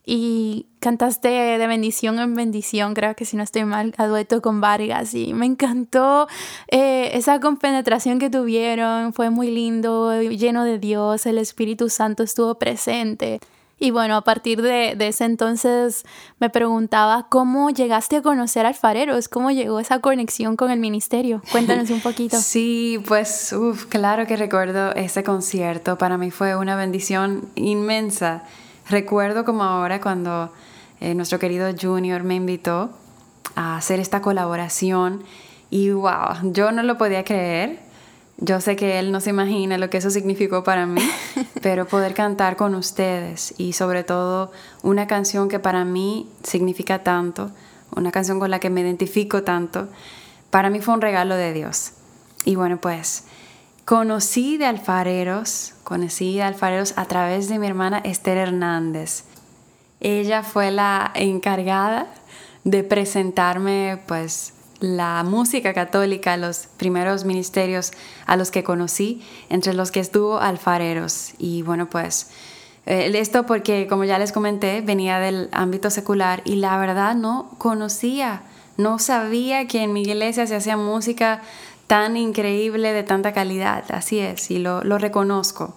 y 0.10 0.68
cantaste 0.80 1.28
de 1.28 1.68
bendición 1.68 2.18
en 2.20 2.34
bendición, 2.34 2.94
creo 2.94 3.14
que 3.14 3.26
si 3.26 3.36
no 3.36 3.44
estoy 3.44 3.66
mal, 3.66 3.94
a 3.98 4.08
dueto 4.08 4.42
con 4.42 4.62
Vargas 4.62 5.14
y 5.14 5.34
me 5.34 5.46
encantó 5.46 6.30
eh, 6.72 7.12
esa 7.14 7.42
compenetración 7.42 8.18
que 8.18 8.30
tuvieron, 8.30 9.12
fue 9.12 9.30
muy 9.30 9.52
lindo, 9.52 10.22
lleno 10.22 10.64
de 10.64 10.80
Dios, 10.80 11.26
el 11.26 11.38
Espíritu 11.38 11.90
Santo 11.90 12.24
estuvo 12.24 12.56
presente. 12.56 13.42
Y 13.80 13.92
bueno, 13.92 14.16
a 14.16 14.24
partir 14.24 14.62
de, 14.62 14.96
ese 14.98 15.26
entonces 15.26 16.06
me 16.40 16.50
preguntaba 16.50 17.28
cómo 17.30 17.70
llegaste 17.70 18.16
a 18.16 18.22
conocer 18.22 18.66
alfareros, 18.66 19.28
cómo 19.28 19.52
llegó 19.52 19.82
esa 19.82 20.00
conexión 20.00 20.56
con 20.56 20.72
el 20.72 20.80
ministerio. 20.80 21.42
Cuéntanos 21.52 21.90
un 21.90 22.00
poquito. 22.02 22.38
Sí, 22.40 22.98
pues 23.06 23.54
claro 23.90 24.26
que 24.26 24.38
recuerdo 24.38 24.94
ese 24.96 25.24
concierto. 25.26 25.98
Para 25.98 26.18
mí 26.18 26.32
fue 26.32 26.56
una 26.56 26.78
bendición 26.78 27.50
inmensa. 27.56 28.46
Recuerdo 28.90 29.46
como 29.46 29.64
ahora 29.64 30.02
cuando 30.02 30.52
eh, 31.00 31.14
nuestro 31.14 31.40
querido 31.40 31.68
Junior 31.80 32.24
me 32.24 32.36
invitó 32.36 32.92
a 33.56 33.78
hacer 33.78 34.00
esta 34.00 34.22
colaboración 34.22 35.24
y 35.70 35.92
wow, 35.92 36.52
yo 36.54 36.72
no 36.72 36.84
lo 36.84 36.98
podía 36.98 37.24
creer 37.24 37.88
yo 38.40 38.62
sé 38.62 38.76
que 38.76 39.00
él 39.00 39.12
no 39.12 39.20
se 39.20 39.32
imagina 39.32 39.80
lo 39.80 39.90
que 39.90 39.98
eso 39.98 40.12
significó 40.12 40.64
para 40.64 40.86
mí, 40.86 41.02
pero 41.64 41.88
poder 41.88 42.14
cantar 42.14 42.56
con 42.56 42.76
ustedes 42.76 43.56
y 43.58 43.74
sobre 43.74 44.04
todo 44.04 44.52
una 44.84 45.08
canción 45.08 45.50
que 45.50 45.58
para 45.58 45.86
mí 45.86 46.30
significa 46.44 47.04
tanto, 47.04 47.50
una 47.96 48.12
canción 48.12 48.40
con 48.40 48.52
la 48.52 48.60
que 48.60 48.70
me 48.70 48.82
identifico 48.82 49.42
tanto, 49.42 49.88
para 50.52 50.70
mí 50.70 50.82
fue 50.82 50.94
un 50.94 51.02
regalo 51.02 51.36
de 51.36 51.52
Dios. 51.52 51.94
Y 52.46 52.56
bueno, 52.56 52.78
pues 52.78 53.26
conocí 53.88 54.58
de 54.58 54.66
alfareros, 54.66 55.74
conocí 55.86 56.36
de 56.36 56.44
alfareros 56.44 56.94
a 56.98 57.06
través 57.06 57.48
de 57.48 57.58
mi 57.58 57.68
hermana 57.68 58.00
Esther 58.00 58.38
Hernández. 58.38 59.24
Ella 60.02 60.44
fue 60.44 60.72
la 60.72 61.10
encargada 61.16 62.08
de 62.66 62.84
presentarme 62.84 64.02
pues 64.06 64.52
la 64.82 65.24
música 65.24 65.74
católica, 65.74 66.36
los 66.36 66.68
primeros 66.76 67.24
ministerios 67.24 67.94
a 68.26 68.36
los 68.36 68.52
que 68.52 68.66
conocí, 68.66 69.26
entre 69.48 69.74
los 69.74 69.92
que 69.92 70.02
estuvo 70.02 70.38
alfareros. 70.38 71.32
Y 71.38 71.62
bueno, 71.62 71.90
pues 71.90 72.30
eh, 72.88 73.10
esto 73.16 73.46
porque, 73.46 73.88
como 73.88 74.04
ya 74.04 74.20
les 74.20 74.34
comenté, 74.34 74.82
venía 74.82 75.18
del 75.20 75.48
ámbito 75.54 75.92
secular 75.92 76.42
y 76.44 76.58
la 76.58 76.78
verdad 76.78 77.16
no 77.16 77.52
conocía, 77.58 78.42
no 78.76 79.00
sabía 79.00 79.66
que 79.66 79.82
en 79.82 79.94
mi 79.94 80.02
iglesia 80.02 80.46
se 80.46 80.58
hacía 80.58 80.76
música 80.76 81.42
tan 81.88 82.18
increíble, 82.18 82.92
de 82.92 83.04
tanta 83.04 83.34
calidad. 83.34 83.86
Así 83.90 84.20
es, 84.20 84.52
y 84.52 84.60
lo, 84.60 84.82
reconozco. 84.82 85.74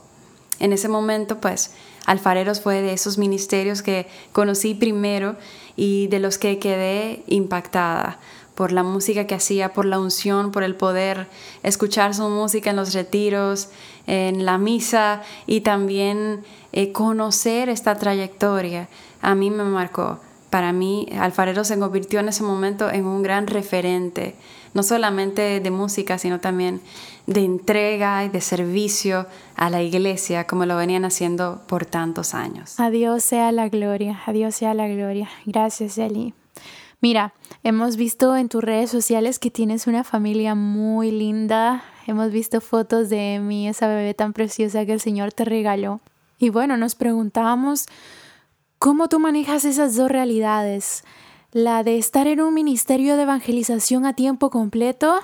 En 0.58 0.72
ese 0.72 0.88
momento, 0.88 1.40
pues, 1.40 1.72
Alfareros 2.06 2.60
fue 2.60 2.82
de 2.82 2.92
esos 2.92 3.16
ministerios 3.16 3.82
que 3.82 4.06
conocí 4.32 4.74
primero 4.74 5.36
y 5.76 6.08
de 6.08 6.18
los 6.18 6.38
que 6.38 6.58
quedé 6.58 7.22
impactada 7.28 8.18
por 8.54 8.72
la 8.72 8.82
música 8.82 9.26
que 9.26 9.34
hacía, 9.34 9.72
por 9.72 9.86
la 9.86 9.98
unción, 9.98 10.50
por 10.50 10.62
el 10.64 10.74
poder 10.74 11.28
escuchar 11.62 12.14
su 12.14 12.28
música 12.28 12.70
en 12.70 12.76
los 12.76 12.92
retiros, 12.92 13.68
en 14.06 14.44
la 14.44 14.58
misa 14.58 15.22
y 15.46 15.62
también 15.62 16.42
eh, 16.72 16.92
conocer 16.92 17.70
esta 17.70 17.96
trayectoria. 17.96 18.88
A 19.22 19.34
mí 19.34 19.50
me 19.50 19.64
marcó. 19.64 20.20
Para 20.50 20.72
mí, 20.72 21.06
Alfarero 21.18 21.64
se 21.64 21.78
convirtió 21.78 22.20
en 22.20 22.28
ese 22.28 22.42
momento 22.42 22.90
en 22.90 23.06
un 23.06 23.22
gran 23.22 23.46
referente, 23.46 24.34
no 24.74 24.82
solamente 24.82 25.60
de 25.60 25.70
música, 25.70 26.18
sino 26.18 26.40
también 26.40 26.80
de 27.26 27.44
entrega 27.44 28.24
y 28.24 28.28
de 28.28 28.40
servicio 28.40 29.26
a 29.54 29.70
la 29.70 29.82
iglesia, 29.82 30.48
como 30.48 30.66
lo 30.66 30.76
venían 30.76 31.04
haciendo 31.04 31.62
por 31.68 31.86
tantos 31.86 32.34
años. 32.34 32.78
A 32.80 32.90
Dios 32.90 33.22
sea 33.22 33.52
la 33.52 33.68
gloria, 33.68 34.20
a 34.26 34.32
Dios 34.32 34.56
sea 34.56 34.74
la 34.74 34.88
gloria. 34.88 35.28
Gracias, 35.46 35.96
Eli. 35.98 36.34
Mira, 37.00 37.32
hemos 37.62 37.96
visto 37.96 38.36
en 38.36 38.48
tus 38.48 38.62
redes 38.62 38.90
sociales 38.90 39.38
que 39.38 39.50
tienes 39.50 39.86
una 39.86 40.04
familia 40.04 40.54
muy 40.54 41.12
linda. 41.12 41.82
Hemos 42.06 42.30
visto 42.32 42.60
fotos 42.60 43.08
de 43.08 43.40
mí, 43.40 43.68
esa 43.68 43.86
bebé 43.86 44.12
tan 44.14 44.32
preciosa 44.32 44.84
que 44.84 44.92
el 44.92 45.00
Señor 45.00 45.32
te 45.32 45.44
regaló. 45.44 46.00
Y 46.38 46.50
bueno, 46.50 46.76
nos 46.76 46.96
preguntábamos 46.96 47.86
cómo 48.80 49.10
tú 49.10 49.20
manejas 49.20 49.66
esas 49.66 49.94
dos 49.94 50.10
realidades. 50.10 51.04
La 51.52 51.84
de 51.84 51.98
estar 51.98 52.26
en 52.26 52.40
un 52.40 52.54
ministerio 52.54 53.16
de 53.16 53.24
evangelización 53.24 54.06
a 54.06 54.14
tiempo 54.14 54.48
completo 54.48 55.16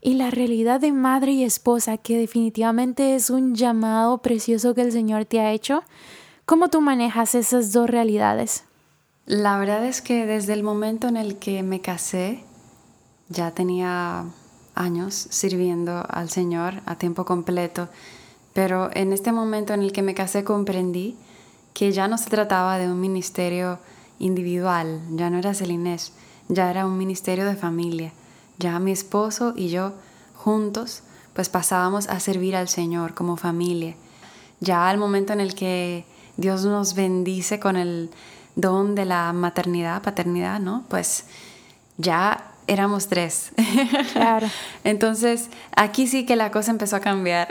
y 0.00 0.14
la 0.14 0.30
realidad 0.30 0.80
de 0.80 0.92
madre 0.92 1.32
y 1.32 1.42
esposa, 1.42 1.98
que 1.98 2.16
definitivamente 2.16 3.16
es 3.16 3.28
un 3.28 3.56
llamado 3.56 4.18
precioso 4.18 4.74
que 4.74 4.82
el 4.82 4.92
Señor 4.92 5.24
te 5.24 5.40
ha 5.40 5.50
hecho. 5.50 5.82
¿Cómo 6.46 6.68
tú 6.68 6.80
manejas 6.80 7.34
esas 7.34 7.72
dos 7.72 7.90
realidades? 7.90 8.64
La 9.26 9.58
verdad 9.58 9.84
es 9.84 10.00
que 10.00 10.24
desde 10.24 10.52
el 10.52 10.62
momento 10.62 11.08
en 11.08 11.16
el 11.16 11.38
que 11.38 11.64
me 11.64 11.80
casé, 11.80 12.44
ya 13.28 13.50
tenía 13.50 14.26
años 14.76 15.14
sirviendo 15.14 16.06
al 16.08 16.30
Señor 16.30 16.74
a 16.86 16.94
tiempo 16.94 17.24
completo, 17.24 17.88
pero 18.52 18.90
en 18.94 19.12
este 19.12 19.32
momento 19.32 19.74
en 19.74 19.82
el 19.82 19.90
que 19.90 20.02
me 20.02 20.14
casé 20.14 20.44
comprendí 20.44 21.16
que 21.74 21.92
ya 21.92 22.08
no 22.08 22.18
se 22.18 22.30
trataba 22.30 22.78
de 22.78 22.90
un 22.90 23.00
ministerio 23.00 23.78
individual, 24.18 25.00
ya 25.10 25.30
no 25.30 25.38
era 25.38 25.54
Celinés, 25.54 26.12
ya 26.48 26.70
era 26.70 26.86
un 26.86 26.98
ministerio 26.98 27.44
de 27.46 27.56
familia. 27.56 28.12
Ya 28.58 28.78
mi 28.78 28.92
esposo 28.92 29.54
y 29.56 29.68
yo 29.68 29.92
juntos 30.34 31.02
pues 31.32 31.48
pasábamos 31.48 32.08
a 32.08 32.20
servir 32.20 32.54
al 32.54 32.68
Señor 32.68 33.14
como 33.14 33.36
familia. 33.36 33.94
Ya 34.60 34.88
al 34.88 34.98
momento 34.98 35.32
en 35.32 35.40
el 35.40 35.54
que 35.54 36.04
Dios 36.36 36.64
nos 36.64 36.94
bendice 36.94 37.58
con 37.58 37.76
el 37.76 38.10
don 38.54 38.94
de 38.94 39.06
la 39.06 39.32
maternidad, 39.32 40.02
paternidad, 40.02 40.60
¿no? 40.60 40.84
Pues 40.88 41.24
ya 41.96 42.51
éramos 42.66 43.08
tres. 43.08 43.52
Claro. 44.12 44.48
Entonces, 44.84 45.48
aquí 45.74 46.06
sí 46.06 46.24
que 46.26 46.36
la 46.36 46.50
cosa 46.50 46.70
empezó 46.70 46.96
a 46.96 47.00
cambiar. 47.00 47.48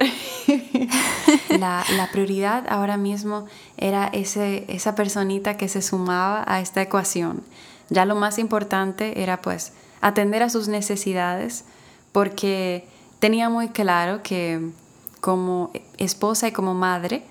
la, 1.50 1.84
prioridad 2.12 2.65
ahora 2.70 2.98
mismo 2.98 3.46
era 3.77 4.08
ese, 4.08 4.65
esa 4.68 4.96
personita 4.96 5.58
que 5.58 5.68
se 5.68 5.82
sumaba 5.82 6.44
a 6.48 6.62
esta 6.62 6.82
ecuación. 6.82 7.44
Ya 7.89 8.06
lo 8.06 8.15
más 8.15 8.39
importante 8.39 9.22
era 9.22 9.41
pues 9.41 9.74
atender 10.01 10.44
a 10.44 10.50
sus 10.50 10.68
necesidades 10.68 11.65
porque 12.12 12.88
tenía 13.20 13.50
muy 13.50 13.70
claro 13.70 14.24
que 14.24 14.72
como 15.20 15.72
esposa 15.98 16.48
y 16.48 16.51
como 16.51 16.74
madre, 16.74 17.24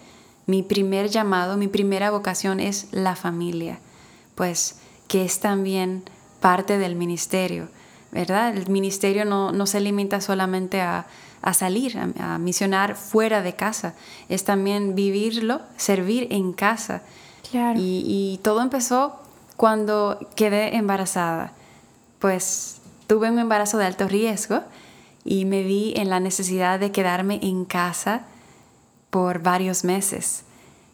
mi 0.46 0.62
primer 0.62 1.08
llamado, 1.08 1.56
mi 1.56 1.68
primera 1.68 2.10
vocación 2.10 2.60
es 2.60 2.88
la 2.92 3.16
familia, 3.16 3.78
pues 4.34 4.76
que 5.08 5.24
es 5.24 5.40
también 5.40 6.04
parte 6.40 6.78
del 6.78 6.96
ministerio, 6.96 7.68
¿verdad? 8.12 8.56
El 8.56 8.68
ministerio 8.68 9.24
no, 9.24 9.66
se 9.66 9.80
limita 9.80 10.20
solamente 10.20 10.80
a, 10.80 11.06
salir, 11.52 11.98
a, 11.98 12.38
misionar 12.38 12.96
fuera 12.96 13.42
de 13.42 13.54
casa, 13.54 13.94
es 14.28 14.44
también 14.44 14.94
vivirlo, 14.94 15.60
servir 15.76 16.28
en 16.30 16.52
casa. 16.52 17.02
Y, 17.52 18.04
y 18.06 18.40
todo 18.42 18.62
empezó 18.62 19.20
cuando 19.56 20.18
quedé 20.36 20.76
embarazada, 20.76 21.52
pues 22.18 22.80
tuve 23.06 23.30
un 23.30 23.38
embarazo 23.38 23.76
de 23.76 23.86
alto 23.86 24.06
riesgo 24.06 24.62
y 25.24 25.44
me 25.44 25.62
vi 25.62 25.94
en 25.96 26.08
la 26.10 26.20
necesidad 26.20 26.78
de 26.78 26.92
quedarme 26.92 27.40
en 27.42 27.64
casa 27.64 28.22
por 29.10 29.42
varios 29.42 29.84
meses. 29.84 30.44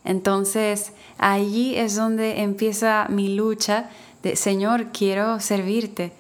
Entonces 0.05 0.93
allí 1.19 1.77
es 1.77 1.97
donde 1.97 2.43
empieza 2.43 3.07
mi 3.11 3.35
lucha 3.35 3.91
Señor, 4.35 4.87
quiero 4.93 5.39
servirte. 5.39 6.13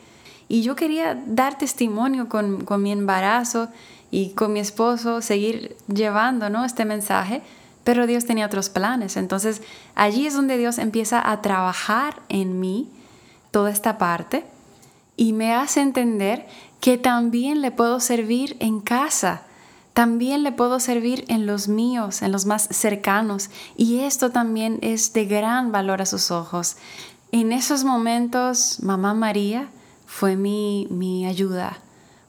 Y 0.48 0.62
yo 0.62 0.76
quería 0.76 1.20
dar 1.26 1.58
testimonio 1.58 2.28
con, 2.28 2.64
mi 2.80 2.92
embarazo 2.92 3.68
y 4.12 4.30
con 4.30 4.52
mi 4.52 4.60
esposo, 4.60 5.20
seguir 5.22 5.76
llevando 5.92 6.48
¿no? 6.50 6.64
este 6.64 6.84
mensaje, 6.84 7.42
pero 7.82 8.06
Dios 8.06 8.26
tenía 8.26 8.46
otros 8.46 8.68
planes. 8.68 9.16
Entonces 9.16 9.62
allí 9.96 10.26
es 10.26 10.34
donde 10.34 10.58
Dios 10.58 10.78
empieza 10.78 11.28
a 11.32 11.42
trabajar 11.42 12.20
en 12.28 12.60
mí 12.60 12.88
toda 13.50 13.70
esta 13.70 13.98
parte 13.98 14.44
y 15.16 15.32
me 15.32 15.54
hace 15.54 15.80
entender 15.80 16.46
que 16.80 16.98
también 16.98 17.62
le 17.62 17.72
puedo 17.72 17.98
servir 17.98 18.56
en 18.60 18.80
casa 18.80 19.42
también 19.96 20.42
le 20.42 20.52
puedo 20.52 20.78
servir 20.78 21.25
en 21.28 21.46
los 21.46 21.68
míos, 21.68 22.20
en 22.20 22.30
los 22.30 22.44
más 22.44 22.68
cercanos, 22.70 23.48
y 23.78 24.00
esto 24.00 24.30
también 24.30 24.78
es 24.82 25.14
de 25.14 25.25
gran 25.25 25.72
valor 25.72 26.02
a 26.02 26.04
sus 26.04 26.30
ojos. 26.30 26.76
En 27.38 27.52
esos 27.52 27.85
momentos, 27.85 28.81
Mamá 28.81 29.12
María 29.12 29.69
fue 30.07 30.37
mi, 30.37 30.88
mi 30.88 31.26
ayuda, 31.26 31.81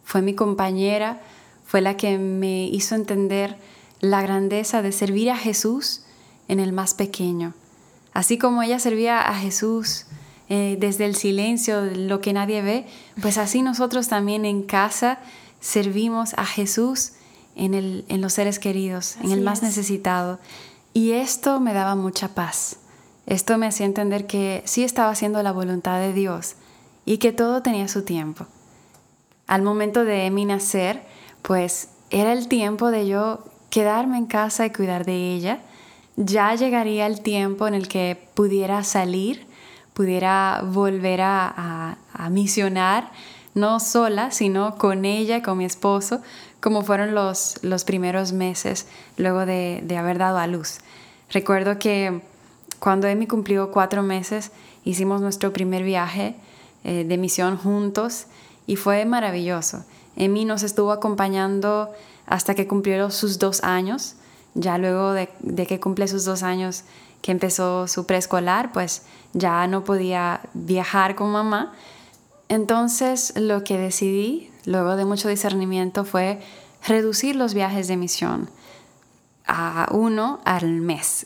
fue 0.03 0.21
mi 0.21 0.35
compañera, 0.35 1.21
fue 1.65 1.79
la 1.79 1.95
que 1.95 2.17
me 2.17 2.65
hizo 2.65 2.93
entender 2.93 3.55
la 4.01 4.21
grandeza 4.21 4.81
de 4.81 4.91
servir 4.91 5.31
a 5.31 5.37
Jesús 5.37 6.01
en 6.49 6.59
el 6.59 6.73
más 6.73 6.93
pequeño. 6.93 7.53
Así 8.11 8.37
como 8.37 8.63
ella 8.63 8.79
servía 8.79 9.21
a 9.21 9.33
Jesús 9.35 10.07
eh, 10.49 10.75
desde 10.77 11.05
el 11.05 11.15
silencio, 11.15 11.85
lo 11.85 12.19
que 12.19 12.33
nadie 12.33 12.61
ve, 12.61 12.85
pues 13.21 13.37
así 13.37 13.61
nosotros 13.61 14.09
también 14.09 14.43
en 14.43 14.61
casa 14.61 15.19
servimos 15.61 16.33
a 16.33 16.45
Jesús 16.45 17.13
en, 17.55 18.03
los 18.19 18.33
seres 18.33 18.59
queridos, 18.59 19.15
en 19.23 19.31
el 19.31 19.39
más 19.39 19.63
necesitado. 19.63 20.37
Y 20.93 21.11
esto 21.11 21.61
me 21.61 21.73
daba 21.73 21.95
mucha 21.95 22.35
paz. 22.35 22.79
Esto 23.27 23.57
me 23.57 23.67
hacía 23.67 23.85
entender 23.85 24.25
que 24.25 24.63
sí 24.65 24.83
estaba 24.83 25.11
haciendo 25.11 25.43
la 25.43 25.51
voluntad 25.51 25.99
de 25.99 26.13
Dios 26.13 26.55
y 27.05 27.17
que 27.17 27.33
todo 27.33 27.61
tenía 27.61 27.89
su 27.89 28.03
tiempo. 28.03 28.47
Al 29.47 29.61
momento 29.61 30.05
de 30.05 30.31
mi 30.31 30.45
nacer, 30.45 31.03
pues 31.41 31.89
era 32.09 32.31
el 32.31 32.47
tiempo 32.47 32.89
de 32.89 33.05
yo 33.05 33.43
quedarme 33.69 34.17
en 34.17 34.27
casa 34.27 34.65
y 34.65 34.71
cuidar 34.71 35.05
de 35.05 35.33
ella, 35.33 35.59
ya 36.15 36.55
llegaría 36.55 37.05
el 37.05 37.21
tiempo 37.21 37.67
en 37.67 37.73
el 37.73 37.89
que 37.89 38.17
pudiera 38.33 38.83
salir, 38.85 39.45
pudiera 39.93 40.63
volver 40.63 41.19
a, 41.21 41.97
misionar, 42.31 43.11
no 43.53 43.79
sola, 43.79 44.31
sino 44.31 44.77
con 44.77 45.03
ella, 45.05 45.41
con 45.41 45.57
mi 45.57 45.65
esposo, 45.65 46.21
como 46.61 46.81
fueron 46.81 47.13
los, 47.13 47.59
los 47.61 47.83
primeros 47.83 48.31
meses 48.31 48.87
luego 49.17 49.45
de, 49.45 49.83
haber 49.97 50.17
dado 50.17 50.37
a 50.37 50.47
luz. 50.47 50.79
Recuerdo 51.29 51.77
que 51.77 52.21
cuando 52.79 53.07
Emi 53.07 53.27
cumplió 53.27 53.71
cuatro 53.71 54.03
meses, 54.03 54.51
hicimos 54.83 55.21
nuestro 55.21 55.53
primer 55.53 55.83
viaje 55.83 56.35
eh, 56.83 57.03
de 57.03 57.17
misión 57.17 57.57
juntos 57.57 58.27
y 58.65 58.75
fue 58.75 59.05
maravilloso. 59.05 59.83
Emi 60.15 60.45
nos 60.45 60.63
estuvo 60.63 60.91
acompañando 60.91 61.91
hasta 62.25 62.55
que 62.55 62.67
cumplió 62.67 63.09
sus 63.11 63.39
dos 63.39 63.63
años 63.63 64.15
ya 64.57 64.77
luego 64.77 65.13
de, 65.13 65.27
que 65.67 65.79
cumple 65.79 66.07
sus 66.07 66.25
dos 66.25 66.43
años 66.43 66.83
que 67.21 67.31
empezó 67.31 67.87
su 67.87 68.05
preescolar, 68.05 68.71
pues 68.71 69.03
ya 69.33 69.67
no 69.67 69.83
podía 69.83 70.41
viajar 70.53 71.15
con 71.15 71.31
mamá. 71.31 71.73
Entonces 72.49 73.33
lo 73.35 73.63
que 73.63 73.77
decidí, 73.77 74.51
luego 74.65 74.95
de 74.95 75.05
mucho 75.05 75.29
discernimiento, 75.29 76.05
fue 76.05 76.39
reducir 76.87 77.35
los 77.35 77.53
viajes 77.53 77.87
de 77.87 77.97
misión 77.97 78.49
a 79.47 79.87
uno 79.91 80.39
al 80.43 80.67
mes. 80.81 81.25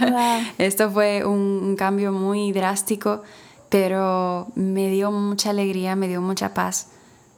Esto 0.58 0.90
fue 0.90 1.24
un, 1.24 1.76
cambio 1.76 2.12
muy 2.12 2.52
drástico, 2.52 3.22
pero 3.68 4.48
me 4.54 4.88
dio 4.88 5.12
mucha 5.12 5.50
alegría, 5.50 5.94
me 5.94 6.08
dio 6.08 6.20
mucha 6.20 6.54
paz, 6.54 6.88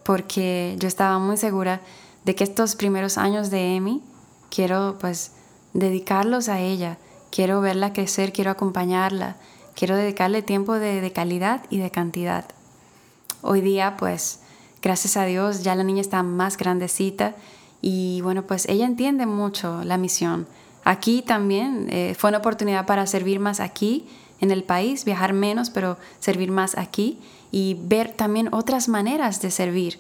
porque 0.05 0.77
yo 0.79 0.89
estaba 0.89 1.19
muy 1.19 1.37
segura 1.37 1.81
de 2.25 2.35
que 2.35 2.45
estos 2.45 2.77
primeros 2.77 3.19
años 3.19 3.51
de 3.51 3.75
Emi 3.75 4.03
quiero 4.51 4.97
pues 5.01 5.33
dedicarlos 5.73 6.49
a 6.49 6.61
ella, 6.61 6.99
quiero 7.31 7.61
verla 7.61 7.93
crecer, 7.93 8.33
quiero 8.33 8.51
acompañarla, 8.51 9.37
quiero 9.75 9.97
dedicarle 9.97 10.43
tiempo 10.43 10.75
de, 10.75 11.11
calidad 11.13 11.63
y 11.71 11.79
de 11.79 11.91
cantidad. 11.91 12.45
Hoy 13.43 13.63
día 13.63 13.97
pues 13.97 14.41
gracias 14.83 15.17
a 15.17 15.25
Dios 15.25 15.63
ya 15.63 15.75
la 15.75 15.85
niña 15.85 16.03
está 16.03 16.23
más 16.23 16.57
grandecita 16.57 17.35
y 17.83 18.21
bueno 18.23 18.43
pues 18.43 18.67
ella 18.69 18.87
entiende 18.87 19.27
mucho 19.27 19.83
la 19.85 19.97
misión. 19.99 20.47
Aquí 20.85 21.23
también 21.23 21.89
eh, 21.91 22.15
fue 22.19 22.29
una 22.29 22.39
oportunidad 22.39 22.87
para 22.87 23.07
servir 23.07 23.39
más 23.39 23.61
aquí 23.61 24.07
en 24.41 24.51
el 24.51 24.65
país, 24.65 25.05
viajar 25.05 25.33
menos 25.33 25.71
pero 25.71 25.99
servir 26.21 26.51
más 26.51 26.77
aquí 26.77 27.19
y 27.53 27.77
ver 27.81 28.13
también 28.13 28.49
otras 28.53 28.89
maneras 28.89 29.43
de 29.43 29.51
servir 29.51 29.99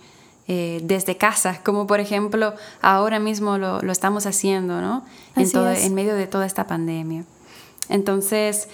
eh, 0.48 0.80
desde 0.82 1.16
casa, 1.16 1.60
como 1.62 1.86
por 1.86 2.00
ejemplo 2.00 2.54
ahora 2.82 3.20
mismo 3.20 3.58
lo, 3.58 3.80
estamos 3.92 4.26
haciendo, 4.26 4.80
¿no? 4.80 5.04
En, 5.36 5.50
todo, 5.50 5.70
en, 5.70 5.94
medio 5.94 6.14
de 6.16 6.26
toda 6.26 6.44
esta 6.44 6.66
pandemia. 6.66 7.24
Entonces, 7.88 8.68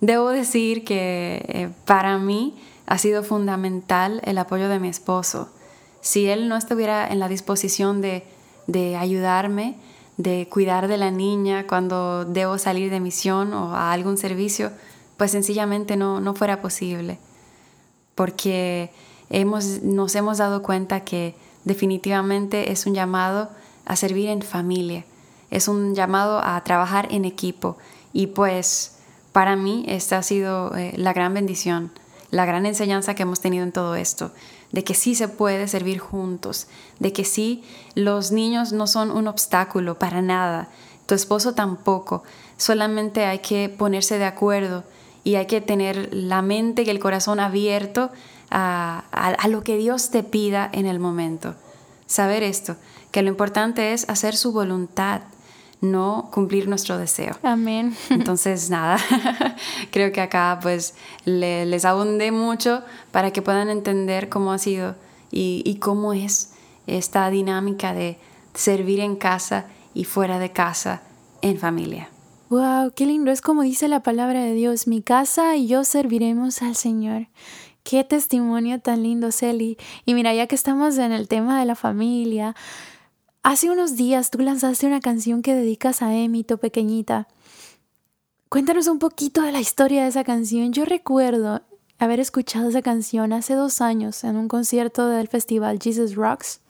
debo 0.00 0.30
decir 0.30 0.84
que 0.84 1.44
eh, 1.46 1.70
para 1.84 2.18
mí 2.18 2.56
ha 2.86 2.98
sido 2.98 3.22
fundamental 3.22 4.20
el 4.24 4.38
apoyo 4.38 4.68
de 4.68 4.80
mi 4.80 4.88
esposo. 4.88 5.48
Si 6.00 6.26
él 6.26 6.48
no 6.48 6.56
estuviera 6.56 7.06
en 7.06 7.20
la 7.20 7.28
disposición 7.28 8.00
de, 8.00 8.24
de 8.70 8.96
ayudarme, 8.96 9.76
de 10.16 10.48
cuidar 10.48 10.86
de 10.86 10.96
la 10.96 11.10
niña 11.10 11.66
cuando 11.66 12.24
debo 12.24 12.58
salir 12.58 12.90
de 12.90 13.00
misión 13.00 13.52
o 13.52 13.74
a 13.74 13.92
algún 13.92 14.16
servicio, 14.16 14.70
pues 15.16 15.32
sencillamente 15.32 15.96
no, 15.96 16.20
no 16.20 16.34
fuera 16.34 16.60
posible. 16.60 17.18
Porque 18.14 18.90
hemos, 19.30 19.82
nos 19.82 20.14
hemos 20.14 20.38
dado 20.38 20.62
cuenta 20.62 21.00
que 21.00 21.34
definitivamente 21.64 22.72
es 22.72 22.86
un 22.86 22.94
llamado 22.94 23.48
a 23.84 23.96
servir 23.96 24.28
en 24.28 24.42
familia, 24.42 25.04
es 25.50 25.68
un 25.68 25.94
llamado 25.94 26.40
a 26.42 26.62
trabajar 26.62 27.08
en 27.10 27.24
equipo 27.24 27.76
y 28.12 28.28
pues 28.28 28.96
para 29.32 29.56
mí 29.56 29.84
esta 29.88 30.18
ha 30.18 30.22
sido 30.22 30.76
eh, 30.76 30.92
la 30.96 31.12
gran 31.12 31.34
bendición, 31.34 31.92
la 32.30 32.44
gran 32.44 32.66
enseñanza 32.66 33.14
que 33.14 33.22
hemos 33.22 33.40
tenido 33.40 33.64
en 33.64 33.72
todo 33.72 33.94
esto, 33.94 34.32
de 34.72 34.84
que 34.84 34.94
sí 34.94 35.14
se 35.14 35.28
puede 35.28 35.68
servir 35.68 35.98
juntos, 35.98 36.68
de 36.98 37.12
que 37.12 37.24
sí 37.24 37.64
los 37.94 38.32
niños 38.32 38.72
no 38.72 38.86
son 38.86 39.10
un 39.10 39.26
obstáculo 39.28 39.98
para 39.98 40.22
nada, 40.22 40.68
tu 41.06 41.14
esposo 41.14 41.54
tampoco, 41.54 42.22
solamente 42.56 43.24
hay 43.24 43.40
que 43.40 43.68
ponerse 43.68 44.18
de 44.18 44.26
acuerdo 44.26 44.84
y 45.24 45.34
hay 45.34 45.46
que 45.46 45.60
tener 45.60 46.08
la 46.12 46.40
mente 46.42 46.82
y 46.82 46.90
el 46.90 47.00
corazón 47.00 47.40
abierto 47.40 48.10
a, 48.50 49.46
lo 49.48 49.62
que 49.62 49.76
Dios 49.76 50.10
te 50.10 50.22
pida 50.22 50.68
en 50.72 50.86
el 50.86 50.98
momento. 50.98 51.54
Saber 52.06 52.42
esto, 52.42 52.76
que 53.10 53.22
lo 53.22 53.28
importante 53.28 53.92
es 53.92 54.08
hacer 54.08 54.36
su 54.36 54.52
voluntad, 54.52 55.22
no 55.80 56.28
cumplir 56.32 56.68
nuestro 56.68 56.98
deseo. 56.98 57.36
Amén. 57.42 57.96
Entonces, 58.10 58.70
nada, 58.70 58.98
creo 59.90 60.12
que 60.12 60.20
acá 60.20 60.58
pues 60.62 60.94
les 61.24 61.84
abundé 61.84 62.32
mucho 62.32 62.82
para 63.10 63.32
que 63.32 63.42
puedan 63.42 63.70
entender 63.70 64.28
cómo 64.28 64.52
ha 64.52 64.58
sido 64.58 64.94
y, 65.30 65.62
y, 65.64 65.76
cómo 65.76 66.12
es 66.12 66.52
esta 66.86 67.30
dinámica 67.30 67.94
de 67.94 68.18
servir 68.52 69.00
en 69.00 69.16
casa 69.16 69.66
y 69.94 70.04
fuera 70.04 70.38
de 70.38 70.50
casa 70.50 71.02
en 71.40 71.58
familia. 71.58 72.08
Wow, 72.48 72.90
qué 72.96 73.06
lindo. 73.06 73.30
Es 73.30 73.42
como 73.42 73.62
dice 73.62 73.86
la 73.86 74.02
palabra 74.02 74.42
de 74.42 74.54
Dios, 74.54 74.88
mi 74.88 75.02
casa 75.02 75.54
y 75.56 75.68
yo 75.68 75.84
serviremos 75.84 76.62
al 76.62 76.74
Señor. 76.74 77.28
Qué 77.84 78.04
testimonio 78.04 78.80
tan 78.80 79.02
lindo, 79.02 79.32
Celi. 79.32 79.78
Y 80.04 80.14
mira, 80.14 80.34
ya 80.34 80.46
que 80.46 80.54
estamos 80.54 80.98
en 80.98 81.12
el 81.12 81.28
tema 81.28 81.58
de 81.58 81.64
la 81.64 81.74
familia, 81.74 82.54
hace 83.42 83.70
unos 83.70 83.96
días 83.96 84.30
tú 84.30 84.38
lanzaste 84.38 84.86
una 84.86 85.00
canción 85.00 85.42
que 85.42 85.54
dedicas 85.54 86.02
a 86.02 86.14
Emi, 86.14 86.44
tu 86.44 86.58
pequeñita. 86.58 87.28
Cuéntanos 88.48 88.88
un 88.88 88.98
poquito 88.98 89.42
de 89.42 89.52
la 89.52 89.60
historia 89.60 90.02
de 90.02 90.08
esa 90.08 90.24
canción. 90.24 90.72
Yo 90.72 90.84
recuerdo 90.84 91.62
haber 91.98 92.18
escuchado 92.20 92.68
esa 92.68 92.82
canción 92.82 93.32
hace 93.32 93.54
dos 93.54 93.80
años 93.80 94.24
en 94.24 94.36
un 94.36 94.48
concierto 94.48 95.08
del 95.08 95.28
festival 95.28 95.78
Jesus 95.80 96.14
Rocks. 96.14 96.60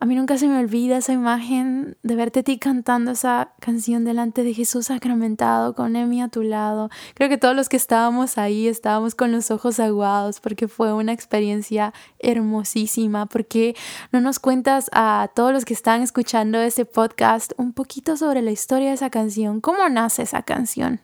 A 0.00 0.06
mí 0.06 0.14
nunca 0.14 0.38
se 0.38 0.46
me 0.46 0.60
olvida 0.60 0.98
esa 0.98 1.12
imagen 1.12 1.96
de 2.04 2.14
verte 2.14 2.40
a 2.40 2.42
ti 2.44 2.56
cantando 2.56 3.10
esa 3.10 3.50
canción 3.58 4.04
delante 4.04 4.44
de 4.44 4.54
Jesús 4.54 4.86
sacramentado 4.86 5.74
con 5.74 5.96
Emi 5.96 6.22
a 6.22 6.28
tu 6.28 6.44
lado. 6.44 6.88
Creo 7.14 7.28
que 7.28 7.36
todos 7.36 7.56
los 7.56 7.68
que 7.68 7.76
estábamos 7.76 8.38
ahí 8.38 8.68
estábamos 8.68 9.16
con 9.16 9.32
los 9.32 9.50
ojos 9.50 9.80
aguados 9.80 10.38
porque 10.38 10.68
fue 10.68 10.92
una 10.92 11.12
experiencia 11.12 11.92
hermosísima. 12.20 13.26
Porque 13.26 13.74
no 14.12 14.20
nos 14.20 14.38
cuentas 14.38 14.88
a 14.92 15.30
todos 15.34 15.52
los 15.52 15.64
que 15.64 15.74
están 15.74 16.00
escuchando 16.02 16.60
este 16.60 16.84
podcast 16.84 17.50
un 17.56 17.72
poquito 17.72 18.16
sobre 18.16 18.40
la 18.40 18.52
historia 18.52 18.90
de 18.90 18.94
esa 18.94 19.10
canción? 19.10 19.60
¿Cómo 19.60 19.88
nace 19.88 20.22
esa 20.22 20.42
canción? 20.42 21.00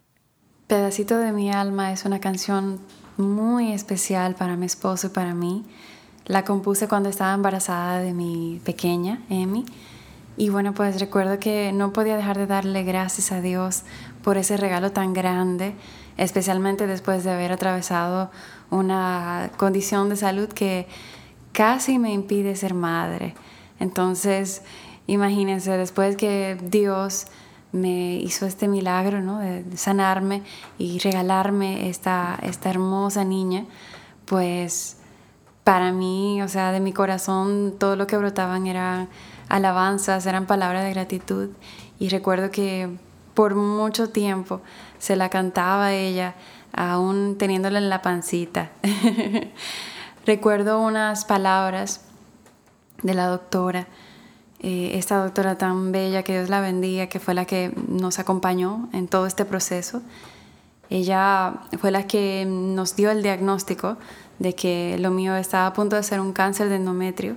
Pedacito 0.69 1.19
de 1.19 1.33
mi 1.33 1.51
alma 1.51 1.91
es 1.91 2.05
una 2.05 2.21
canción 2.21 2.79
muy 3.17 3.73
especial 3.73 4.37
para 4.37 4.57
mi 4.57 4.67
esposo 4.67 5.09
y 5.09 5.11
para 5.11 5.35
mí. 5.35 5.65
La 6.27 6.45
compuse 6.45 6.89
cuando 6.89 7.11
estaba 7.11 7.35
embarazada 7.35 7.99
de 7.99 8.15
mi 8.15 8.61
pequeña, 8.65 9.23
Emi. 9.29 9.67
Y 10.37 10.49
bueno, 10.49 10.73
pues 10.73 10.99
recuerdo 10.99 11.39
que 11.39 11.71
no 11.73 11.93
podía 11.93 12.17
dejar 12.17 12.39
de 12.39 12.47
darle 12.47 12.83
gracias 12.83 13.31
a 13.31 13.43
Dios 13.43 13.83
por 14.23 14.39
ese 14.39 14.57
regalo 14.57 14.91
tan 14.91 15.13
grande, 15.13 15.75
especialmente 16.17 16.87
después 16.87 17.25
de 17.25 17.31
haber 17.31 17.53
atravesado 17.53 18.31
una 18.71 19.51
condición 19.59 20.09
de 20.09 20.17
salud 20.17 20.49
que 20.49 20.89
casi 21.53 21.99
me 21.99 22.13
impide 22.13 22.57
ser 22.57 22.73
madre. 22.73 23.35
Entonces, 23.79 24.63
imagínense, 25.07 25.77
después 25.77 26.17
que 26.17 26.57
Dios 26.63 27.27
me 27.73 28.17
hizo 28.17 28.47
este 28.47 28.67
milagro 28.67 29.21
¿no? 29.21 29.41
de 29.41 29.77
sanarme 29.77 30.43
y 30.79 31.01
regalarme 31.01 31.91
esta, 31.91 32.39
esta 32.43 32.71
hermosa 32.71 33.25
niña, 33.25 33.67
pues 34.25 34.97
para 35.65 35.93
mí, 35.93 36.43
o 36.43 36.49
sea, 36.49 36.73
de 36.73 36.81
mi 36.81 36.93
corazón, 36.93 37.75
todo 37.79 37.97
lo 37.97 38.07
que 38.07 38.19
brotaban 38.19 38.67
eran 38.67 39.09
alabanzas, 39.49 40.27
eran 40.27 40.47
palabras 40.47 40.85
de 40.85 40.91
gratitud. 40.91 41.49
Y 41.99 42.11
recuerdo 42.11 42.51
que 42.51 42.91
por 43.33 43.55
mucho 43.55 44.11
tiempo 44.11 44.61
se 44.99 45.17
la 45.17 45.31
cantaba 45.31 45.87
a 45.87 45.95
ella, 45.95 46.35
aún 46.73 47.37
teniéndola 47.39 47.79
en 47.79 47.89
la 47.89 48.03
pancita. 48.03 48.71
recuerdo 50.27 50.81
unas 50.81 51.25
palabras 51.25 52.03
de 53.03 53.15
la 53.15 53.27
doctora, 53.27 53.87
eh, 54.61 54.93
esta 54.95 55.17
doctora 55.17 55.57
tan 55.57 55.93
bella, 55.93 56.23
que 56.23 56.35
Dios 56.35 56.51
la 56.51 56.61
bendiga, 56.61 57.07
que 57.07 57.21
fue 57.21 57.35
la 57.35 57.47
que 57.47 57.73
nos 57.89 58.19
acompañó 58.19 58.89
en 58.93 59.09
todo 59.09 59.27
este 59.27 59.45
proceso. 59.45 60.03
Ella 60.91 61.55
fue 61.81 61.91
la 61.91 62.07
que 62.07 62.45
nos 62.47 62.97
dio 62.97 63.11
el 63.11 63.23
diagnóstico 63.23 63.97
de 64.39 64.55
que 64.55 64.97
lo 64.99 65.11
mío 65.11 65.37
estaba 65.37 65.67
a 65.67 65.73
punto 65.73 65.97
de 65.97 66.03
ser 66.03 66.21
un 66.21 66.33
cáncer 66.33 66.69
de 66.69 66.77
endometrio. 66.77 67.37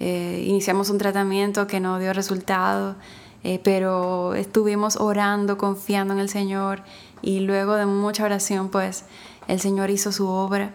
Eh, 0.00 0.44
iniciamos 0.46 0.90
un 0.90 0.98
tratamiento 0.98 1.66
que 1.66 1.80
no 1.80 1.98
dio 1.98 2.12
resultado, 2.12 2.96
eh, 3.42 3.60
pero 3.62 4.34
estuvimos 4.34 4.96
orando, 4.96 5.58
confiando 5.58 6.14
en 6.14 6.20
el 6.20 6.28
Señor 6.28 6.82
y 7.22 7.40
luego 7.40 7.74
de 7.76 7.86
mucha 7.86 8.24
oración, 8.24 8.68
pues 8.68 9.04
el 9.48 9.60
Señor 9.60 9.90
hizo 9.90 10.12
su 10.12 10.26
obra, 10.26 10.72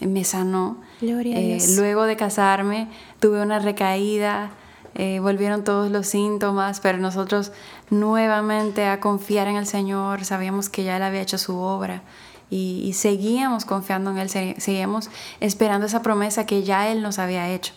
me 0.00 0.24
sanó. 0.24 0.78
Gloria 1.00 1.38
eh, 1.38 1.58
luego 1.76 2.04
de 2.04 2.16
casarme 2.16 2.88
tuve 3.20 3.42
una 3.42 3.58
recaída 3.58 4.50
eh, 4.94 5.20
volvieron 5.20 5.62
todos 5.62 5.90
los 5.90 6.08
síntomas, 6.08 6.80
pero 6.80 6.98
nosotros 6.98 7.52
nuevamente 7.90 8.86
a 8.86 9.00
confiar 9.00 9.46
en 9.46 9.56
el 9.56 9.66
Señor, 9.66 10.24
sabíamos 10.24 10.68
que 10.68 10.84
ya 10.84 10.96
Él 10.96 11.02
había 11.02 11.22
hecho 11.22 11.38
su 11.38 11.56
obra 11.58 12.02
y, 12.50 12.92
seguíamos 12.94 13.64
confiando 13.64 14.10
en 14.10 14.18
Él, 14.18 14.28
seguíamos 14.28 15.08
esperando 15.38 15.86
esa 15.86 16.02
promesa 16.02 16.46
que 16.46 16.64
ya 16.64 16.88
Él 16.88 17.00
nos 17.00 17.18
había 17.20 17.48
hecho, 17.48 17.72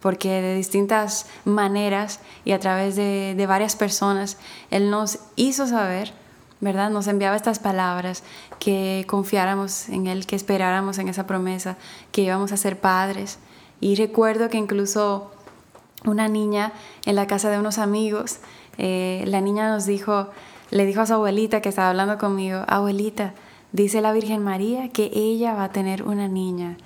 porque 0.00 0.42
de 0.42 0.56
distintas 0.56 1.26
maneras 1.44 2.20
y 2.44 2.52
a 2.52 2.58
través 2.58 2.96
de, 2.96 3.44
varias 3.48 3.76
personas, 3.76 4.38
Él 4.70 4.90
nos 4.90 5.20
hizo 5.36 5.68
saber, 5.68 6.12
¿verdad? 6.60 6.90
Nos 6.90 7.06
enviaba 7.06 7.36
estas 7.36 7.60
palabras, 7.60 8.24
que 8.58 9.04
confiáramos 9.06 9.88
en 9.88 10.08
Él, 10.08 10.26
que 10.26 10.34
esperáramos 10.34 10.98
en 10.98 11.08
esa 11.08 11.26
promesa, 11.26 11.76
que 12.10 12.22
íbamos 12.22 12.50
a 12.50 12.56
ser 12.56 12.80
padres. 12.80 13.38
Y 13.80 13.94
recuerdo 13.94 14.48
que 14.48 14.56
incluso 14.58 15.30
una 16.04 16.28
niña 16.28 16.72
en 17.04 17.14
la 17.14 17.26
casa 17.26 17.50
de 17.50 17.58
unos 17.58 17.78
amigos, 17.78 18.38
eh, 18.78 19.22
la 19.26 19.40
niña 19.40 19.68
nos 19.68 19.86
dijo, 19.86 20.30
le 20.70 20.84
dijo 20.84 21.02
a 21.02 21.06
su 21.06 21.14
abuelita 21.14 21.60
que 21.60 21.68
estaba 21.68 21.90
hablando 21.90 22.18
conmigo, 22.18 22.64
abuelita, 22.66 23.34
dice 23.76 24.00
la 24.00 24.12
Virgen 24.12 24.42
María 24.42 24.88
que 24.88 25.10
ella 25.14 25.54
va 25.54 25.64
a 25.64 25.72
tener 25.72 26.02
una 26.02 26.28
niña. 26.28 26.78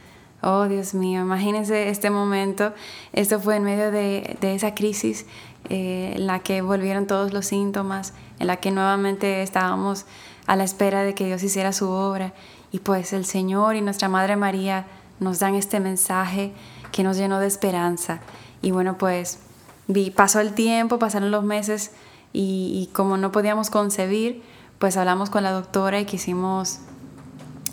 Oh, 0.42 0.64
Dios 0.64 0.94
mío, 0.94 1.20
imagínense 1.20 1.88
este 1.88 2.10
momento. 2.10 2.72
Esto 3.12 3.38
fue 3.38 3.56
en 3.56 3.64
medio 3.64 3.90
de, 3.90 4.36
esa 4.42 4.74
crisis 4.74 5.26
eh, 5.68 6.14
en 6.16 6.26
la 6.26 6.40
que 6.40 6.62
volvieron 6.62 7.06
todos 7.06 7.32
los 7.32 7.46
síntomas, 7.46 8.12
en 8.38 8.46
la 8.46 8.56
que 8.56 8.70
nuevamente 8.70 9.42
estábamos 9.42 10.06
a 10.46 10.56
la 10.56 10.64
espera 10.64 11.02
de 11.02 11.14
que 11.14 11.26
Dios 11.26 11.42
hiciera 11.42 11.72
su 11.72 11.88
obra. 11.88 12.32
Y 12.72 12.80
pues 12.80 13.12
el 13.12 13.24
Señor 13.24 13.76
y 13.76 13.82
nuestra 13.82 14.08
Madre 14.08 14.36
María 14.36 14.86
nos 15.20 15.38
dan 15.38 15.54
este 15.54 15.78
mensaje 15.78 16.52
que 16.90 17.04
nos 17.04 17.16
llenó 17.16 17.38
de 17.38 17.46
esperanza. 17.46 18.20
Y 18.62 18.72
bueno, 18.72 18.98
pues 18.98 19.38
vi, 19.86 20.10
pasó 20.10 20.40
el 20.40 20.54
tiempo, 20.54 20.98
pasaron 20.98 21.30
los 21.30 21.44
meses 21.44 21.92
y, 22.32 22.88
como 22.92 23.16
no 23.16 23.32
podíamos 23.32 23.70
concebir, 23.70 24.42
pues 24.80 24.96
hablamos 24.96 25.28
con 25.28 25.42
la 25.42 25.52
doctora 25.52 26.00
y 26.00 26.06
quisimos 26.06 26.78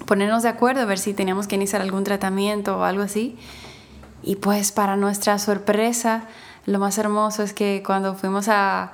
ponernos 0.06 0.44
de 0.44 0.50
acuerdo, 0.50 0.82
a 0.82 0.86
ver 0.86 1.00
si 1.00 1.14
teníamos 1.14 1.48
que 1.48 1.56
iniciar 1.56 1.82
algún 1.82 2.04
tratamiento 2.04 2.78
o 2.78 2.84
algo 2.84 3.02
así. 3.02 3.38
Y 4.24 4.36
pues 4.36 4.74
para 4.74 4.98
nuestra 4.98 5.40
sorpresa, 5.40 6.26
lo 6.66 6.80
más 6.80 6.98
hermoso 6.98 7.44
es 7.44 7.54
que 7.54 7.82
cuando 7.86 8.14
fuimos 8.14 8.50
a, 8.50 8.92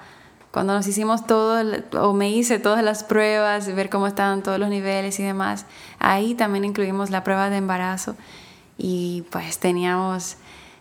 cuando 0.51 0.73
nos 0.73 0.85
hicimos 0.87 1.25
todo, 1.25 1.59
o 1.99 2.13
me 2.13 2.29
hice 2.29 2.59
todas 2.59 2.83
las 2.83 3.03
pruebas, 3.03 3.73
ver 3.73 3.89
cómo 3.89 4.05
estaban 4.05 4.43
todos 4.43 4.59
los 4.59 4.69
niveles 4.69 5.19
y 5.19 5.23
demás, 5.23 5.65
ahí 5.97 6.35
también 6.35 6.65
incluimos 6.65 7.09
la 7.09 7.23
prueba 7.23 7.49
de 7.49 7.57
embarazo 7.57 8.15
y 8.77 9.23
pues 9.31 9.57
teníamos 9.57 10.37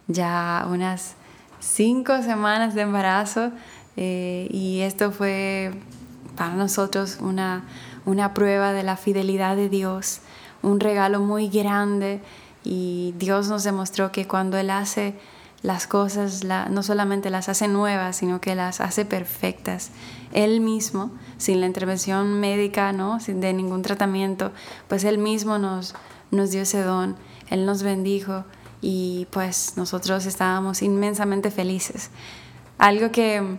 ya 0.06 0.66
unas 0.68 1.14
cinco 1.60 2.20
semanas 2.20 2.74
de 2.74 2.82
embarazo 2.82 3.52
eh, 3.96 4.48
y 4.50 4.80
esto 4.80 5.12
fue 5.12 5.72
para 6.36 6.54
nosotros 6.54 7.18
una, 7.20 7.64
una 8.04 8.34
prueba 8.34 8.72
de 8.72 8.82
la 8.82 8.96
fidelidad 8.96 9.56
de 9.56 9.68
Dios, 9.68 10.20
un 10.62 10.80
regalo 10.80 11.20
muy 11.20 11.48
grande 11.48 12.20
y 12.64 13.14
Dios 13.18 13.48
nos 13.48 13.64
demostró 13.64 14.12
que 14.12 14.26
cuando 14.26 14.56
Él 14.56 14.70
hace 14.70 15.14
las 15.62 15.86
cosas, 15.86 16.42
no 16.44 16.82
solamente 16.82 17.30
las 17.30 17.48
hace 17.48 17.68
nuevas, 17.68 18.16
sino 18.16 18.40
que 18.40 18.54
las 18.54 18.80
hace 18.80 19.04
perfectas. 19.04 19.90
Él 20.32 20.60
mismo, 20.60 21.12
sin 21.38 21.60
la 21.60 21.66
intervención 21.66 22.40
médica, 22.40 22.92
¿no? 22.92 23.20
sin 23.20 23.40
de 23.40 23.52
ningún 23.52 23.82
tratamiento, 23.82 24.50
pues 24.88 25.04
Él 25.04 25.18
mismo 25.18 25.58
nos, 25.58 25.94
nos 26.32 26.50
dio 26.50 26.62
ese 26.62 26.82
don, 26.82 27.16
Él 27.48 27.64
nos 27.64 27.82
bendijo 27.84 28.44
y 28.80 29.28
pues 29.30 29.74
nosotros 29.76 30.26
estábamos 30.26 30.82
inmensamente 30.82 31.52
felices. 31.52 32.10
Algo 32.78 33.12
que, 33.12 33.58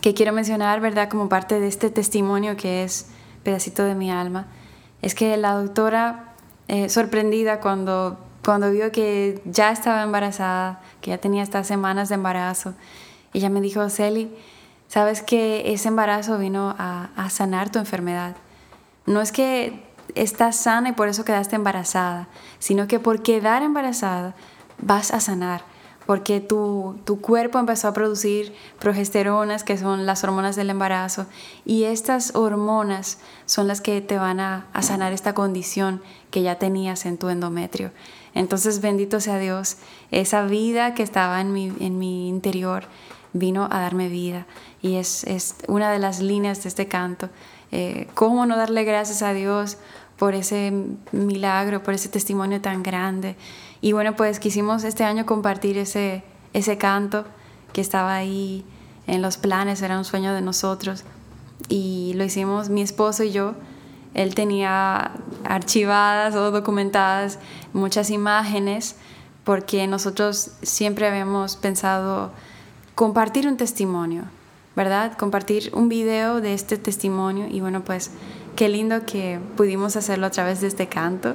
que 0.00 0.14
quiero 0.14 0.32
mencionar, 0.32 0.80
¿verdad? 0.80 1.08
Como 1.08 1.28
parte 1.28 1.60
de 1.60 1.68
este 1.68 1.90
testimonio 1.90 2.56
que 2.56 2.84
es 2.84 3.06
pedacito 3.42 3.84
de 3.84 3.94
mi 3.94 4.10
alma, 4.10 4.46
es 5.02 5.14
que 5.14 5.36
la 5.36 5.52
doctora, 5.54 6.34
eh, 6.68 6.88
sorprendida 6.88 7.60
cuando, 7.60 8.18
cuando 8.44 8.70
vio 8.70 8.92
que 8.92 9.42
ya 9.44 9.70
estaba 9.70 10.02
embarazada, 10.02 10.80
que 11.00 11.10
ya 11.10 11.18
tenía 11.18 11.42
estas 11.42 11.66
semanas 11.66 12.08
de 12.08 12.14
embarazo, 12.14 12.74
ella 13.34 13.48
me 13.50 13.60
dijo, 13.60 13.88
Celi, 13.90 14.34
sabes 14.88 15.22
que 15.22 15.72
ese 15.72 15.88
embarazo 15.88 16.38
vino 16.38 16.74
a, 16.78 17.10
a 17.16 17.30
sanar 17.30 17.70
tu 17.70 17.78
enfermedad. 17.78 18.36
No 19.06 19.20
es 19.20 19.32
que 19.32 19.82
estás 20.14 20.56
sana 20.56 20.90
y 20.90 20.92
por 20.92 21.08
eso 21.08 21.24
quedaste 21.24 21.56
embarazada, 21.56 22.28
sino 22.58 22.86
que 22.86 23.00
por 23.00 23.22
quedar 23.22 23.62
embarazada 23.62 24.34
vas 24.78 25.12
a 25.12 25.20
sanar, 25.20 25.62
porque 26.06 26.40
tu, 26.40 26.98
tu, 27.04 27.20
cuerpo 27.20 27.58
empezó 27.58 27.88
a 27.88 27.92
producir 27.92 28.52
progesteronas, 28.78 29.64
que 29.64 29.78
son 29.78 30.06
las 30.06 30.24
hormonas 30.24 30.56
del 30.56 30.70
embarazo, 30.70 31.26
y 31.64 31.84
estas 31.84 32.34
hormonas 32.34 33.18
son 33.46 33.68
las 33.68 33.80
que 33.80 34.00
te 34.00 34.18
van 34.18 34.40
a, 34.40 34.66
a 34.72 34.82
sanar 34.82 35.12
esta 35.12 35.34
condición 35.34 36.02
que 36.30 36.42
ya 36.42 36.58
tenías 36.58 37.06
en 37.06 37.18
tu 37.18 37.28
endometrio. 37.28 37.92
Entonces, 38.34 38.80
bendito 38.80 39.20
sea 39.20 39.38
Dios, 39.38 39.76
esa 40.10 40.44
vida 40.44 40.94
que 40.94 41.02
estaba 41.02 41.40
en 41.40 41.52
mi, 41.52 41.72
en 41.80 41.98
mi 41.98 42.28
interior 42.28 42.84
vino 43.32 43.68
a 43.70 43.80
darme 43.80 44.08
vida, 44.08 44.46
y 44.80 44.96
es, 44.96 45.24
es 45.24 45.56
una 45.68 45.90
de 45.90 45.98
las 45.98 46.20
líneas 46.20 46.62
de 46.62 46.68
este 46.68 46.88
canto. 46.88 47.28
Eh, 47.70 48.06
¿Cómo 48.14 48.44
no 48.44 48.56
darle 48.56 48.84
gracias 48.84 49.22
a 49.22 49.32
Dios 49.32 49.78
por 50.18 50.34
ese 50.34 50.72
milagro, 51.12 51.82
por 51.82 51.94
ese 51.94 52.08
testimonio 52.08 52.60
tan 52.60 52.82
grande? 52.82 53.36
Y 53.82 53.92
bueno, 53.92 54.14
pues 54.14 54.38
quisimos 54.38 54.84
este 54.84 55.02
año 55.04 55.26
compartir 55.26 55.76
ese, 55.76 56.22
ese 56.54 56.78
canto 56.78 57.24
que 57.72 57.80
estaba 57.80 58.14
ahí 58.14 58.64
en 59.08 59.20
los 59.20 59.36
planes, 59.36 59.82
era 59.82 59.98
un 59.98 60.04
sueño 60.04 60.32
de 60.32 60.40
nosotros. 60.40 61.04
Y 61.68 62.12
lo 62.14 62.24
hicimos 62.24 62.68
mi 62.70 62.80
esposo 62.80 63.24
y 63.24 63.32
yo. 63.32 63.54
Él 64.14 64.34
tenía 64.36 65.10
archivadas 65.44 66.36
o 66.36 66.52
documentadas 66.52 67.40
muchas 67.72 68.10
imágenes 68.10 68.96
porque 69.42 69.86
nosotros 69.88 70.52
siempre 70.62 71.08
habíamos 71.08 71.56
pensado 71.56 72.30
compartir 72.94 73.48
un 73.48 73.56
testimonio, 73.56 74.24
¿verdad? 74.76 75.16
Compartir 75.16 75.72
un 75.74 75.88
video 75.88 76.40
de 76.40 76.54
este 76.54 76.76
testimonio 76.76 77.48
y 77.50 77.60
bueno, 77.60 77.82
pues 77.82 78.12
qué 78.54 78.68
lindo 78.68 79.04
que 79.06 79.40
pudimos 79.56 79.96
hacerlo 79.96 80.26
a 80.26 80.30
través 80.30 80.60
de 80.60 80.68
este 80.68 80.88
canto. 80.88 81.34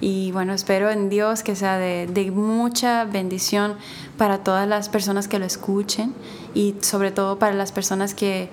Y 0.00 0.30
bueno, 0.32 0.52
espero 0.52 0.90
en 0.90 1.08
Dios 1.08 1.42
que 1.42 1.56
sea 1.56 1.78
de, 1.78 2.06
de, 2.06 2.30
mucha 2.30 3.04
bendición 3.04 3.74
para 4.18 4.44
todas 4.44 4.68
las 4.68 4.90
personas 4.90 5.26
que 5.26 5.38
lo 5.38 5.46
escuchen 5.46 6.12
y 6.54 6.74
sobre 6.82 7.12
todo 7.12 7.38
para 7.38 7.54
las 7.54 7.72
personas 7.72 8.14
que, 8.14 8.50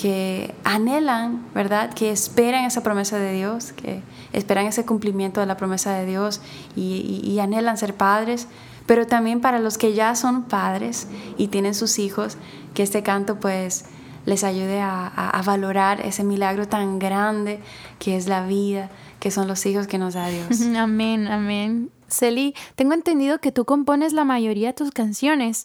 que 0.00 0.54
anhelan, 0.64 1.44
¿verdad? 1.54 1.92
Que 1.92 2.10
esperan 2.10 2.64
esa 2.64 2.82
promesa 2.82 3.18
de 3.18 3.34
Dios, 3.34 3.72
que 3.72 4.02
esperan 4.32 4.66
ese 4.66 4.86
cumplimiento 4.86 5.40
de 5.40 5.46
la 5.46 5.58
promesa 5.58 5.92
de 5.92 6.06
Dios 6.06 6.40
y, 6.74 7.38
anhelan 7.38 7.76
ser 7.76 7.94
padres, 7.94 8.48
pero 8.86 9.06
también 9.06 9.42
para 9.42 9.58
los 9.58 9.76
que 9.76 9.92
ya 9.92 10.14
son 10.14 10.44
padres 10.44 11.06
y 11.36 11.48
tienen 11.48 11.74
sus 11.74 11.98
hijos, 11.98 12.38
que 12.72 12.82
este 12.82 13.02
canto 13.02 13.38
pues 13.40 13.84
les 14.24 14.42
ayude 14.42 14.80
a, 14.80 15.42
valorar 15.44 16.00
ese 16.00 16.24
milagro 16.24 16.66
tan 16.66 16.98
grande 16.98 17.60
que 17.98 18.16
es 18.16 18.26
la 18.26 18.46
vida, 18.46 18.90
que 19.20 19.30
son 19.30 19.46
los 19.46 19.64
hijos 19.66 19.86
que 19.86 19.98
nos 19.98 20.14
da 20.14 20.28
Dios. 20.28 20.60
Amén, 20.76 21.28
amén. 21.28 21.90
Celi, 22.08 22.54
tengo 22.74 22.94
entendido 22.94 23.38
que 23.38 23.52
tú 23.52 23.64
compones 23.64 24.12
la 24.12 24.24
mayoría 24.24 24.68
de 24.68 24.74
tus 24.74 24.90
canciones. 24.90 25.64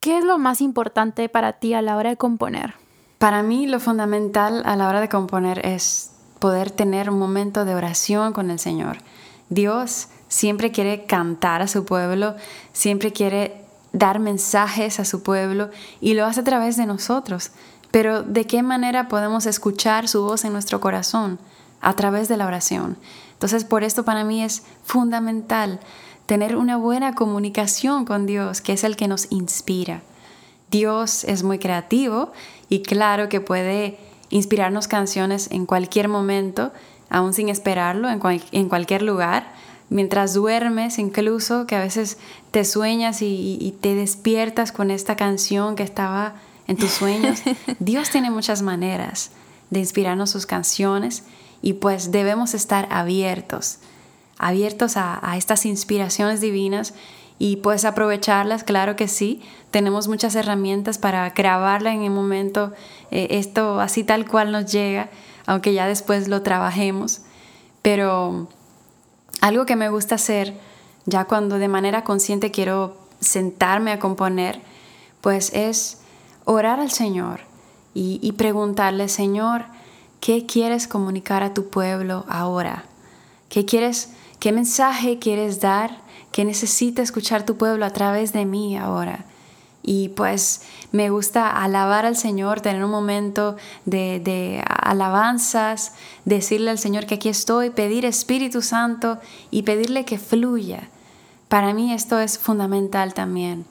¿Qué 0.00 0.18
es 0.18 0.24
lo 0.24 0.38
más 0.38 0.60
importante 0.60 1.28
para 1.28 1.54
ti 1.54 1.72
a 1.72 1.80
la 1.80 1.96
hora 1.96 2.10
de 2.10 2.16
componer? 2.16 2.74
Para 3.18 3.42
mí 3.42 3.66
lo 3.66 3.80
fundamental 3.80 4.62
a 4.66 4.76
la 4.76 4.88
hora 4.88 5.00
de 5.00 5.08
componer 5.08 5.64
es 5.64 6.12
poder 6.38 6.70
tener 6.70 7.10
un 7.10 7.18
momento 7.18 7.64
de 7.64 7.74
oración 7.74 8.32
con 8.32 8.50
el 8.50 8.58
Señor. 8.58 8.98
Dios 9.50 10.08
siempre 10.28 10.70
quiere 10.70 11.04
cantar 11.04 11.60
a 11.60 11.68
su 11.68 11.84
pueblo, 11.84 12.34
siempre 12.72 13.12
quiere 13.12 13.64
dar 13.92 14.20
mensajes 14.20 15.00
a 15.00 15.04
su 15.04 15.22
pueblo 15.22 15.70
y 16.00 16.14
lo 16.14 16.24
hace 16.24 16.40
a 16.40 16.44
través 16.44 16.76
de 16.76 16.86
nosotros. 16.86 17.50
Pero 17.90 18.22
¿de 18.22 18.46
qué 18.46 18.62
manera 18.62 19.08
podemos 19.08 19.46
escuchar 19.46 20.08
su 20.08 20.22
voz 20.22 20.44
en 20.44 20.52
nuestro 20.52 20.80
corazón? 20.80 21.38
A 21.80 21.94
través 21.94 22.28
de 22.28 22.36
la 22.36 22.46
oración. 22.46 22.96
Entonces, 23.32 23.64
por 23.64 23.84
esto 23.84 24.04
para 24.04 24.24
mí 24.24 24.42
es 24.42 24.62
fundamental 24.84 25.80
tener 26.26 26.56
una 26.56 26.76
buena 26.76 27.14
comunicación 27.14 28.04
con 28.04 28.26
Dios, 28.26 28.60
que 28.60 28.74
es 28.74 28.84
el 28.84 28.96
que 28.96 29.08
nos 29.08 29.30
inspira. 29.32 30.02
Dios 30.70 31.24
es 31.24 31.42
muy 31.42 31.58
creativo 31.58 32.32
y 32.68 32.82
claro 32.82 33.28
que 33.28 33.40
puede 33.40 33.98
inspirarnos 34.28 34.86
canciones 34.86 35.50
en 35.50 35.66
cualquier 35.66 36.08
momento, 36.08 36.72
aún 37.08 37.34
sin 37.34 37.48
esperarlo, 37.48 38.08
en, 38.08 38.20
en 38.52 38.68
cualquier 38.68 39.02
lugar, 39.02 39.52
mientras 39.90 40.32
duermes 40.32 40.98
incluso, 40.98 41.66
que 41.66 41.74
a 41.74 41.80
veces 41.80 42.16
te 42.52 42.64
sueñas 42.64 43.20
y, 43.20 43.76
te 43.80 43.94
despiertas 43.94 44.72
con 44.72 44.90
esta 44.90 45.16
canción 45.16 45.74
que 45.74 45.82
estaba 45.82 46.34
en 46.68 46.76
tus 46.76 46.90
sueños. 46.90 47.42
Dios 47.80 48.10
tiene 48.10 48.30
muchas 48.30 48.62
maneras 48.62 49.32
de 49.70 49.80
inspirarnos 49.80 50.30
sus 50.30 50.46
canciones 50.46 51.24
y 51.62 51.74
pues 51.74 52.10
debemos 52.10 52.54
estar 52.54 52.88
abiertos, 52.90 53.78
abiertos 54.38 54.96
a, 54.96 55.20
estas 55.36 55.66
inspiraciones 55.66 56.40
divinas 56.40 56.94
y 57.38 57.56
puedes 57.56 57.84
aprovecharlas, 57.84 58.64
claro 58.64 58.96
que 58.96 59.08
sí. 59.08 59.42
Tenemos 59.70 60.08
muchas 60.08 60.34
herramientas 60.34 60.98
para 60.98 61.28
grabarla 61.30 61.94
en 61.94 62.02
el 62.02 62.10
momento, 62.10 62.72
eh, 63.10 63.28
esto 63.30 63.80
así 63.80 64.04
tal 64.04 64.26
cual 64.28 64.52
nos 64.52 64.70
llega, 64.70 65.10
aunque 65.46 65.72
ya 65.72 65.86
después 65.86 66.28
lo 66.28 66.42
trabajemos. 66.42 67.22
Pero 67.82 68.48
algo 69.40 69.64
que 69.64 69.76
me 69.76 69.88
gusta 69.88 70.16
hacer, 70.16 70.54
ya 71.06 71.24
cuando 71.24 71.58
de 71.58 71.68
manera 71.68 72.04
consciente 72.04 72.50
quiero 72.50 72.96
sentarme 73.20 73.92
a 73.92 73.98
componer, 73.98 74.60
pues 75.20 75.50
es 75.54 75.98
orar 76.44 76.80
al 76.80 76.90
Señor 76.90 77.40
y, 77.94 78.18
y 78.22 78.32
preguntarle, 78.32 79.08
Señor, 79.08 79.64
¿qué 80.20 80.46
quieres 80.46 80.86
comunicar 80.86 81.42
a 81.42 81.54
tu 81.54 81.68
pueblo 81.68 82.24
ahora? 82.28 82.84
¿Qué 83.48 83.64
quieres, 83.64 84.10
qué 84.38 84.52
mensaje 84.52 85.18
quieres 85.18 85.60
dar? 85.60 86.10
que 86.32 86.44
necesita 86.44 87.02
escuchar 87.02 87.44
tu 87.44 87.56
pueblo 87.56 87.84
a 87.84 87.90
través 87.90 88.32
de 88.32 88.44
mí 88.44 88.76
ahora. 88.76 89.24
Y 89.82 90.10
pues 90.10 90.62
me 90.92 91.10
gusta 91.10 91.48
alabar 91.48 92.04
al 92.04 92.16
Señor, 92.16 92.60
tener 92.60 92.84
un 92.84 92.90
momento 92.90 93.56
de, 93.86 94.20
de, 94.20 94.62
alabanzas, 94.68 95.92
decirle 96.24 96.70
al 96.70 96.78
Señor 96.78 97.06
que 97.06 97.14
aquí 97.14 97.28
estoy, 97.28 97.70
pedir 97.70 98.04
Espíritu 98.04 98.62
Santo 98.62 99.18
y 99.50 99.62
pedirle 99.62 100.04
que 100.04 100.18
fluya. 100.18 100.88
Para 101.48 101.72
mí 101.72 101.92
esto 101.92 102.20
es 102.20 102.38
fundamental 102.38 103.14
también. 103.14 103.64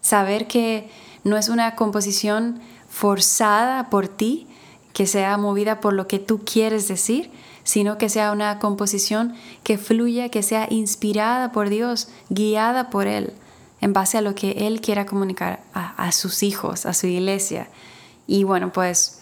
Saber 0.00 0.48
que 0.48 0.90
no 1.22 1.36
es 1.36 1.48
una 1.48 1.76
composición 1.76 2.60
forzada 2.88 3.90
por 3.90 4.08
ti, 4.08 4.48
que 4.92 5.06
sea 5.06 5.36
movida 5.36 5.80
por 5.80 5.92
lo 5.92 6.06
que 6.06 6.18
tú 6.18 6.40
quieres 6.44 6.88
decir, 6.88 7.30
sino 7.64 7.98
que 7.98 8.08
sea 8.08 8.32
una 8.32 8.58
composición 8.58 9.34
que 9.62 9.78
fluya, 9.78 10.28
que 10.28 10.42
sea 10.42 10.66
inspirada 10.70 11.52
por 11.52 11.68
Dios, 11.68 12.08
guiada 12.28 12.90
por 12.90 13.06
Él, 13.06 13.32
en 13.80 13.92
base 13.92 14.18
a 14.18 14.22
lo 14.22 14.34
que 14.34 14.66
Él 14.66 14.80
quiera 14.80 15.06
comunicar 15.06 15.62
a, 15.72 16.12
sus 16.12 16.42
hijos, 16.42 16.86
a 16.86 16.94
su 16.94 17.06
iglesia. 17.06 17.68
Y 18.26 18.44
bueno, 18.44 18.72
pues 18.72 19.20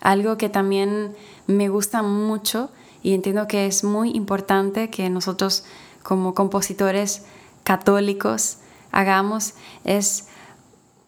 algo 0.00 0.36
que 0.36 0.48
también 0.48 1.14
me 1.46 1.68
gusta 1.68 2.02
mucho 2.02 2.70
y 3.02 3.14
entiendo 3.14 3.48
que 3.48 3.66
es 3.66 3.84
muy 3.84 4.10
importante 4.10 4.90
que 4.90 5.10
nosotros 5.10 5.64
como 6.02 6.34
compositores 6.34 7.24
católicos 7.64 8.58
hagamos 8.90 9.54
es 9.84 10.26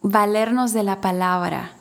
valernos 0.01 0.73
de 0.73 0.83
la 0.83 1.01
palabra, 1.01 1.73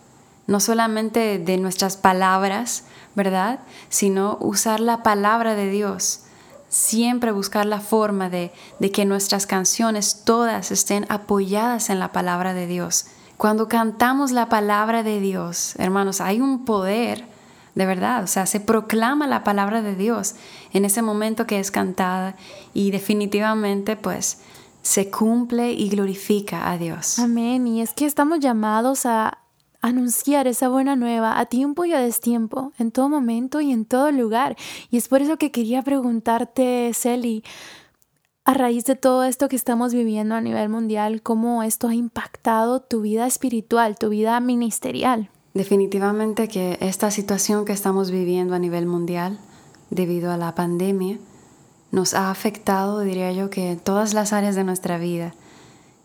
no 0.47 0.61
solamente 0.61 1.39
de 1.39 1.57
nuestras 1.57 1.97
palabras, 1.97 2.85
¿verdad? 3.15 3.61
Sino 3.89 4.37
usar 4.41 4.81
la 4.81 5.03
palabra 5.03 5.55
de 5.55 5.71
Dios. 5.71 6.21
Siempre 6.69 7.31
buscar 7.31 7.67
la 7.67 7.81
forma 7.81 8.29
de, 8.29 8.53
de 8.81 8.91
que 8.91 9.05
nuestras 9.05 9.47
canciones 9.47 10.23
todas 10.25 10.71
estén 10.71 11.07
apoyadas 11.09 11.89
en 11.89 12.01
la 12.01 12.13
palabra 12.13 12.53
de 12.53 12.67
Dios. 12.67 13.07
Cuando 13.37 13.69
cantamos 13.69 14.33
la 14.33 14.49
palabra 14.49 15.03
de 15.03 15.21
Dios, 15.21 15.75
hermanos, 15.79 16.21
hay 16.21 16.41
un 16.41 16.65
poder, 16.65 17.27
de 17.75 17.87
verdad, 17.87 18.23
o 18.25 18.27
sea, 18.27 18.47
se 18.47 18.61
proclama 18.61 19.27
la 19.27 19.45
palabra 19.45 19.83
de 19.83 19.95
Dios 19.95 20.35
en 20.73 20.85
ese 20.85 21.03
momento 21.03 21.47
que 21.47 21.59
es 21.59 21.71
cantada 21.71 22.37
y 22.73 22.91
definitivamente 22.91 23.97
pues 23.97 24.39
se 24.83 25.11
cumple 25.11 25.73
y 25.73 25.89
glorifica 25.89 26.71
a 26.71 26.79
Dios. 26.79 27.19
Amén. 27.19 27.67
Y 27.67 27.83
es 27.83 27.93
que 27.93 28.07
estamos 28.07 28.41
llamados 28.41 29.07
a 29.07 29.39
anunciar 29.85 30.47
esa 30.47 30.69
buena 30.69 30.97
nueva 30.97 31.39
a 31.39 31.45
tiempo 31.45 31.85
y 31.85 31.93
a 31.93 32.01
destiempo, 32.01 32.73
en 32.79 32.91
todo 32.91 33.11
momento 33.11 33.61
y 33.61 33.71
en 33.71 33.85
todo 33.85 34.11
lugar. 34.13 34.57
Y 34.91 34.97
es 34.97 35.09
por 35.09 35.21
eso 35.21 35.37
que 35.37 35.51
quería 35.51 35.83
preguntarte, 35.83 36.91
Celi, 36.95 37.45
a 38.47 38.55
raíz 38.55 38.85
de 38.87 38.97
todo 38.97 39.25
esto 39.25 39.49
que 39.49 39.57
estamos 39.57 39.93
viviendo 39.93 40.35
a 40.35 40.41
nivel 40.41 40.71
mundial, 40.71 41.21
cómo 41.21 41.63
esto 41.63 41.89
ha 41.89 41.95
impactado 41.95 42.81
tu 42.81 43.03
vida 43.03 43.27
espiritual, 43.27 43.99
tu 43.99 44.09
vida 44.09 44.41
ministerial. 44.41 45.29
Definitivamente 45.53 46.49
que 46.49 46.79
esta 46.81 47.11
situación 47.11 47.67
que 47.67 47.73
estamos 47.73 48.11
viviendo 48.11 48.55
a 48.55 48.59
nivel 48.59 48.87
mundial, 48.87 49.39
debido 49.91 50.33
a 50.33 50.39
la 50.39 50.55
pandemia, 50.55 51.19
nos 51.91 52.15
ha 52.15 52.31
afectado, 52.31 53.01
diría 53.01 53.33
yo, 53.33 53.51
que 53.51 53.73
en 53.73 53.81
todas 53.81 54.15
las 54.15 54.33
áreas 54.33 54.57
de 54.57 54.65
nuestra 54.65 54.97
vida. 54.97 55.35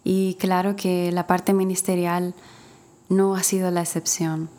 Y 0.04 0.36
claro 0.36 0.76
que 0.76 1.14
la 1.14 1.28
parte 1.28 1.54
ministerial 1.54 2.36
no 3.10 3.36
ha 3.36 3.44
sido 3.44 3.72
la 3.72 3.82
excepción. 3.82 4.50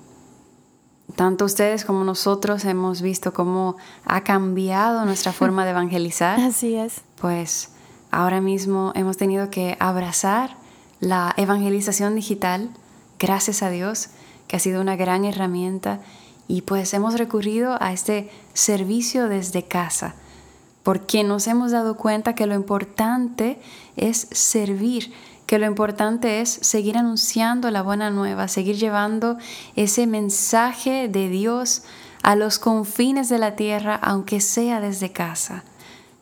Tanto 1.17 1.45
ustedes 1.45 1.85
como 1.85 2.05
nosotros 2.05 2.65
hemos 2.65 3.03
visto 3.03 3.33
cómo 3.33 3.77
ha 4.05 4.23
cambiado 4.23 5.05
nuestra 5.05 5.33
forma 5.33 5.65
de 5.65 5.71
evangelizar. 5.71 6.39
Así 6.41 6.75
es. 6.75 7.03
Pues 7.21 7.71
ahora 8.11 8.41
mismo 8.41 8.93
hemos 8.95 9.17
tenido 9.17 9.51
que 9.51 9.77
abrazar 9.81 10.57
la 11.01 11.35
evangelización 11.37 12.15
digital, 12.15 12.71
gracias 13.19 13.63
a 13.63 13.71
Dios, 13.71 14.11
que 14.47 14.57
ha 14.57 14.61
sido 14.61 14.81
una 14.81 14.97
gran 14.97 15.25
herramienta, 15.25 16.01
y 16.47 16.63
pues 16.63 16.93
hemos 16.95 17.17
recurrido 17.17 17.81
a 17.81 17.93
este 17.93 18.29
servicio 18.55 19.29
desde 19.29 19.65
casa, 19.65 20.17
porque 20.83 21.23
nos 21.23 21.47
hemos 21.47 21.71
dado 21.71 21.97
cuenta 21.97 22.35
que 22.35 22.47
lo 22.47 22.55
importante 22.55 23.61
es 23.97 24.27
servir 24.33 25.13
que 25.51 25.59
lo 25.59 25.67
importante 25.67 26.41
es 26.41 26.61
seguir 26.63 26.97
anunciando 26.97 27.73
la 27.73 27.83
buena 27.83 28.09
nueva, 28.09 28.47
seguir 28.47 28.77
llevando 28.77 29.37
ese 29.75 30.07
mensaje 30.07 31.09
de 31.09 31.29
Dios 31.29 31.83
a 32.23 32.37
los 32.37 32.61
confines 32.61 33.29
de 33.29 33.39
la 33.39 33.57
tierra, 33.57 33.97
aunque 33.97 34.41
sea 34.41 34.81
desde 34.81 35.11
casa. 35.11 35.65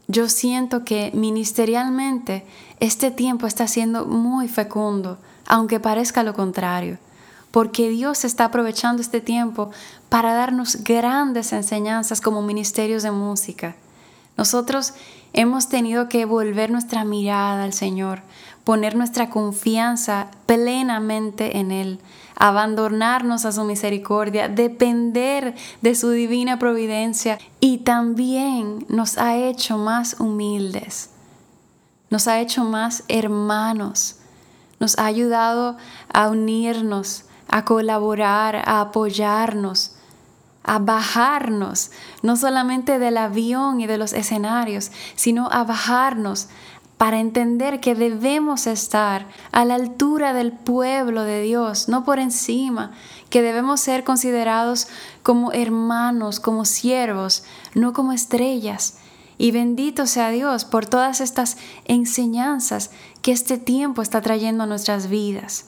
Yo 0.06 0.30
siento 0.30 0.82
que 0.82 1.10
ministerialmente 1.12 2.46
este 2.80 3.10
tiempo 3.10 3.46
está 3.46 3.68
siendo 3.68 4.06
muy 4.06 4.48
fecundo, 4.48 5.18
aunque 5.46 5.78
parezca 5.78 6.22
lo 6.22 6.32
contrario, 6.32 6.96
porque 7.50 7.90
Dios 7.90 8.24
está 8.24 8.46
aprovechando 8.46 9.02
este 9.02 9.20
tiempo 9.20 9.70
para 10.08 10.32
darnos 10.32 10.84
grandes 10.84 11.52
enseñanzas 11.52 12.22
como 12.22 12.40
ministerios 12.40 13.02
de 13.02 13.10
música. 13.10 13.76
Nosotros 14.38 14.94
hemos 15.32 15.68
tenido 15.68 16.08
que 16.08 16.24
volver 16.24 16.70
nuestra 16.70 17.04
mirada 17.04 17.64
al 17.64 17.72
Señor, 17.72 18.22
poner 18.62 18.94
nuestra 18.94 19.30
confianza 19.30 20.28
plenamente 20.46 21.58
en 21.58 21.72
Él, 21.72 21.98
abandonarnos 22.36 23.44
a 23.44 23.50
su 23.50 23.64
misericordia, 23.64 24.48
depender 24.48 25.56
de 25.82 25.94
su 25.96 26.10
divina 26.10 26.56
providencia 26.60 27.38
y 27.58 27.78
también 27.78 28.86
nos 28.88 29.18
ha 29.18 29.36
hecho 29.36 29.76
más 29.76 30.20
humildes, 30.20 31.10
nos 32.08 32.28
ha 32.28 32.38
hecho 32.38 32.62
más 32.62 33.02
hermanos, 33.08 34.20
nos 34.78 35.00
ha 35.00 35.06
ayudado 35.06 35.76
a 36.12 36.28
unirnos, 36.28 37.24
a 37.48 37.64
colaborar, 37.64 38.54
a 38.54 38.82
apoyarnos, 38.82 39.96
a 40.68 40.78
bajarnos, 40.78 41.90
no 42.22 42.36
solamente 42.36 42.98
del 42.98 43.16
avión 43.16 43.80
y 43.80 43.86
de 43.86 43.98
los 43.98 44.12
escenarios, 44.12 44.92
sino 45.16 45.48
a 45.50 45.64
bajarnos 45.64 46.48
para 46.98 47.20
entender 47.20 47.80
que 47.80 47.94
debemos 47.94 48.66
estar 48.66 49.26
a 49.52 49.64
la 49.64 49.76
altura 49.76 50.34
del 50.34 50.52
pueblo 50.52 51.22
de 51.22 51.40
Dios, 51.42 51.88
no 51.88 52.04
por 52.04 52.18
encima, 52.18 52.90
que 53.30 53.40
debemos 53.40 53.80
ser 53.80 54.04
considerados 54.04 54.88
como 55.22 55.52
hermanos, 55.52 56.40
como 56.40 56.64
siervos, 56.64 57.44
no 57.74 57.92
como 57.92 58.12
estrellas. 58.12 58.98
Y 59.38 59.52
bendito 59.52 60.06
sea 60.06 60.30
Dios 60.30 60.64
por 60.64 60.86
todas 60.86 61.20
estas 61.20 61.56
enseñanzas 61.84 62.90
que 63.22 63.30
este 63.30 63.56
tiempo 63.56 64.02
está 64.02 64.20
trayendo 64.20 64.64
a 64.64 64.66
nuestras 64.66 65.08
vidas. 65.08 65.66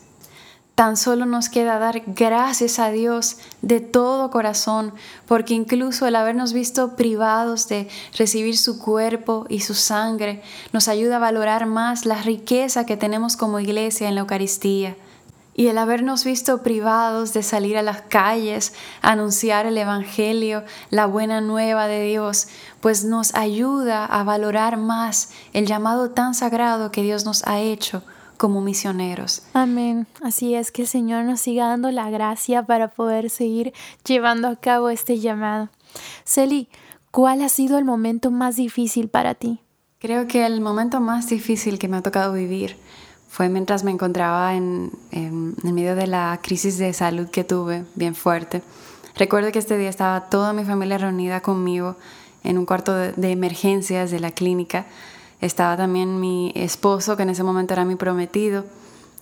Tan 0.80 0.96
solo 0.96 1.26
nos 1.26 1.50
queda 1.50 1.78
dar 1.78 2.00
gracias 2.06 2.78
a 2.78 2.90
Dios 2.90 3.36
de 3.60 3.80
todo 3.80 4.30
corazón, 4.30 4.94
porque 5.26 5.52
incluso 5.52 6.06
el 6.06 6.16
habernos 6.16 6.54
visto 6.54 6.96
privados 6.96 7.68
de 7.68 7.86
recibir 8.16 8.56
su 8.56 8.78
cuerpo 8.78 9.44
y 9.50 9.60
su 9.60 9.74
sangre 9.74 10.42
nos 10.72 10.88
ayuda 10.88 11.16
a 11.16 11.18
valorar 11.18 11.66
más 11.66 12.06
la 12.06 12.22
riqueza 12.22 12.86
que 12.86 12.96
tenemos 12.96 13.36
como 13.36 13.60
iglesia 13.60 14.08
en 14.08 14.14
la 14.14 14.22
Eucaristía. 14.22 14.96
Y 15.54 15.66
el 15.66 15.76
habernos 15.76 16.24
visto 16.24 16.62
privados 16.62 17.34
de 17.34 17.42
salir 17.42 17.76
a 17.76 17.82
las 17.82 18.00
calles, 18.00 18.72
anunciar 19.02 19.66
el 19.66 19.76
Evangelio, 19.76 20.64
la 20.88 21.04
buena 21.04 21.42
nueva 21.42 21.88
de 21.88 22.04
Dios, 22.04 22.48
pues 22.80 23.04
nos 23.04 23.34
ayuda 23.34 24.06
a 24.06 24.24
valorar 24.24 24.78
más 24.78 25.28
el 25.52 25.66
llamado 25.66 26.12
tan 26.12 26.32
sagrado 26.34 26.90
que 26.90 27.02
Dios 27.02 27.26
nos 27.26 27.46
ha 27.46 27.60
hecho 27.60 28.02
como 28.40 28.62
misioneros. 28.62 29.42
Amén. 29.52 30.06
Así 30.22 30.54
es 30.54 30.72
que 30.72 30.80
el 30.80 30.88
Señor 30.88 31.26
nos 31.26 31.42
siga 31.42 31.68
dando 31.68 31.90
la 31.90 32.08
gracia 32.08 32.62
para 32.62 32.88
poder 32.88 33.28
seguir 33.28 33.74
llevando 34.02 34.48
a 34.48 34.56
cabo 34.56 34.88
este 34.88 35.20
llamado. 35.20 35.68
Celi, 36.24 36.70
¿cuál 37.10 37.42
ha 37.42 37.50
sido 37.50 37.76
el 37.76 37.84
momento 37.84 38.30
más 38.30 38.56
difícil 38.56 39.10
para 39.10 39.34
ti? 39.34 39.60
Creo 39.98 40.26
que 40.26 40.46
el 40.46 40.62
momento 40.62 41.02
más 41.02 41.28
difícil 41.28 41.78
que 41.78 41.86
me 41.86 41.98
ha 41.98 42.02
tocado 42.02 42.32
vivir 42.32 42.78
fue 43.28 43.50
mientras 43.50 43.84
me 43.84 43.90
encontraba 43.90 44.54
en, 44.54 44.90
en, 45.10 45.54
medio 45.62 45.94
de 45.94 46.06
la 46.06 46.40
crisis 46.42 46.78
de 46.78 46.94
salud 46.94 47.28
que 47.28 47.44
tuve, 47.44 47.84
bien 47.94 48.14
fuerte. 48.14 48.62
Recuerdo 49.16 49.52
que 49.52 49.58
este 49.58 49.76
día 49.76 49.90
estaba 49.90 50.30
toda 50.30 50.54
mi 50.54 50.64
familia 50.64 50.96
reunida 50.96 51.42
conmigo 51.42 51.96
en 52.42 52.56
un 52.56 52.64
cuarto 52.64 52.94
de, 52.94 53.12
de 53.12 53.32
emergencias 53.32 54.10
de 54.10 54.18
la 54.18 54.30
clínica 54.30 54.86
estaba 55.40 55.76
también 55.76 56.20
mi 56.20 56.52
esposo, 56.54 57.16
que 57.16 57.22
en 57.22 57.30
ese 57.30 57.42
momento 57.42 57.74
era 57.74 57.84
mi 57.84 57.96
prometido. 57.96 58.64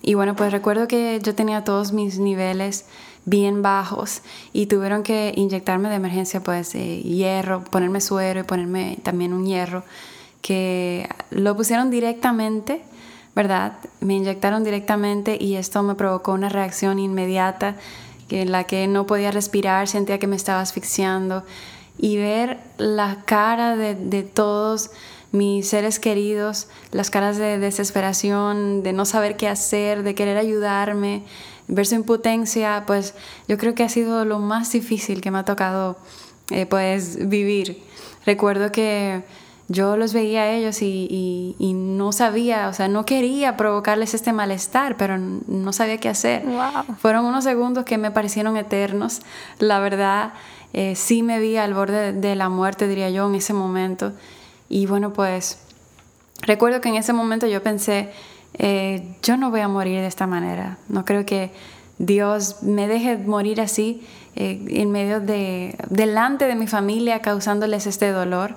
Y 0.01 0.13
bueno, 0.13 0.35
pues 0.35 0.51
recuerdo 0.51 0.87
que 0.87 1.19
yo 1.23 1.35
tenía 1.35 1.63
todos 1.63 1.91
mis 1.91 2.19
niveles 2.19 2.85
bien 3.25 3.61
bajos 3.61 4.21
y 4.53 4.67
tuvieron 4.67 5.03
que 5.03 5.33
inyectarme 5.35 5.89
de 5.89 5.95
emergencia 5.95 6.41
pues 6.41 6.73
hierro, 6.73 7.63
ponerme 7.65 8.01
suero 8.01 8.39
y 8.39 8.43
ponerme 8.43 8.97
también 9.03 9.33
un 9.33 9.45
hierro 9.45 9.83
que 10.41 11.07
lo 11.31 11.55
pusieron 11.55 11.89
directamente, 11.89 12.81
¿verdad? 13.35 13.73
Me 13.99 14.15
inyectaron 14.15 14.63
directamente 14.63 15.37
y 15.39 15.55
esto 15.55 15.83
me 15.83 15.95
provocó 15.95 16.31
una 16.31 16.49
reacción 16.49 16.97
inmediata 16.97 17.75
en 18.29 18.51
la 18.51 18.63
que 18.63 18.87
no 18.87 19.05
podía 19.05 19.31
respirar, 19.31 19.87
sentía 19.87 20.17
que 20.17 20.27
me 20.27 20.35
estaba 20.35 20.61
asfixiando 20.61 21.43
y 21.97 22.15
ver 22.17 22.59
la 22.77 23.23
cara 23.25 23.75
de 23.75 24.23
todos 24.23 24.91
mis 25.31 25.69
seres 25.69 25.99
queridos, 25.99 26.67
las 26.91 27.09
caras 27.09 27.37
de 27.37 27.59
desesperación, 27.59 28.83
de 28.83 28.93
no 28.93 29.05
saber 29.05 29.37
qué 29.37 29.47
hacer, 29.47 30.03
de 30.03 30.15
querer 30.15 30.37
ayudarme, 30.37 31.23
ver 31.67 31.85
su 31.85 31.95
impotencia, 31.95 32.83
pues 32.87 33.13
yo 33.47 33.57
creo 33.57 33.75
que 33.75 33.83
ha 33.83 33.89
sido 33.89 34.25
lo 34.25 34.39
más 34.39 34.71
difícil 34.71 35.21
que 35.21 35.31
me 35.31 35.37
ha 35.37 35.45
tocado 35.45 35.97
eh, 36.49 36.65
pues 36.65 37.29
vivir. 37.29 37.83
Recuerdo 38.25 38.71
que 38.71 39.23
yo 39.67 39.97
los 39.97 40.13
veía 40.13 40.41
a 40.41 40.51
ellos 40.51 40.81
y, 40.81 41.55
no 41.59 42.11
sabía, 42.11 42.69
o 42.69 42.73
sea, 42.73 42.87
no 42.87 43.05
quería 43.05 43.55
provocarles 43.55 44.15
este 44.15 44.33
malestar, 44.33 44.97
pero 44.97 45.17
no 45.17 45.71
sabía 45.73 45.99
qué 45.99 46.09
hacer. 46.09 46.43
Fueron 46.97 47.25
unos 47.25 47.43
segundos 47.43 47.85
que 47.85 47.99
me 47.99 48.09
parecieron 48.09 48.57
eternos. 48.57 49.21
La 49.59 49.79
verdad, 49.79 50.33
eh, 50.73 50.95
sí 50.95 51.21
me 51.21 51.39
vi 51.39 51.57
al 51.57 51.75
borde 51.75 52.13
de 52.13 52.35
la 52.35 52.49
muerte, 52.49 52.87
diría 52.87 53.11
yo, 53.11 53.29
en 53.29 53.35
ese 53.35 53.53
momento. 53.53 54.13
Y 54.69 54.85
bueno, 54.85 55.11
pues 55.11 55.57
recuerdo 56.41 56.79
que 56.79 56.89
en 56.89 56.95
ese 56.95 57.11
momento 57.11 57.47
yo 57.47 57.61
pensé, 57.63 58.11
eh, 58.53 59.15
yo 59.23 59.35
no 59.35 59.49
voy 59.49 59.61
a 59.61 59.67
morir 59.67 59.99
de 59.99 60.07
esta 60.07 60.27
manera. 60.27 60.77
No 60.87 61.03
creo 61.03 61.25
que 61.25 61.51
Dios 61.97 62.61
me 62.61 62.87
deje 62.87 63.17
morir 63.17 63.59
así 63.59 64.05
eh, 64.35 64.63
en 64.69 64.91
medio 64.91 65.19
de, 65.19 65.75
delante 65.89 66.45
de 66.45 66.55
mi 66.55 66.67
familia, 66.67 67.21
causándoles 67.21 67.87
este 67.87 68.11
dolor. 68.11 68.55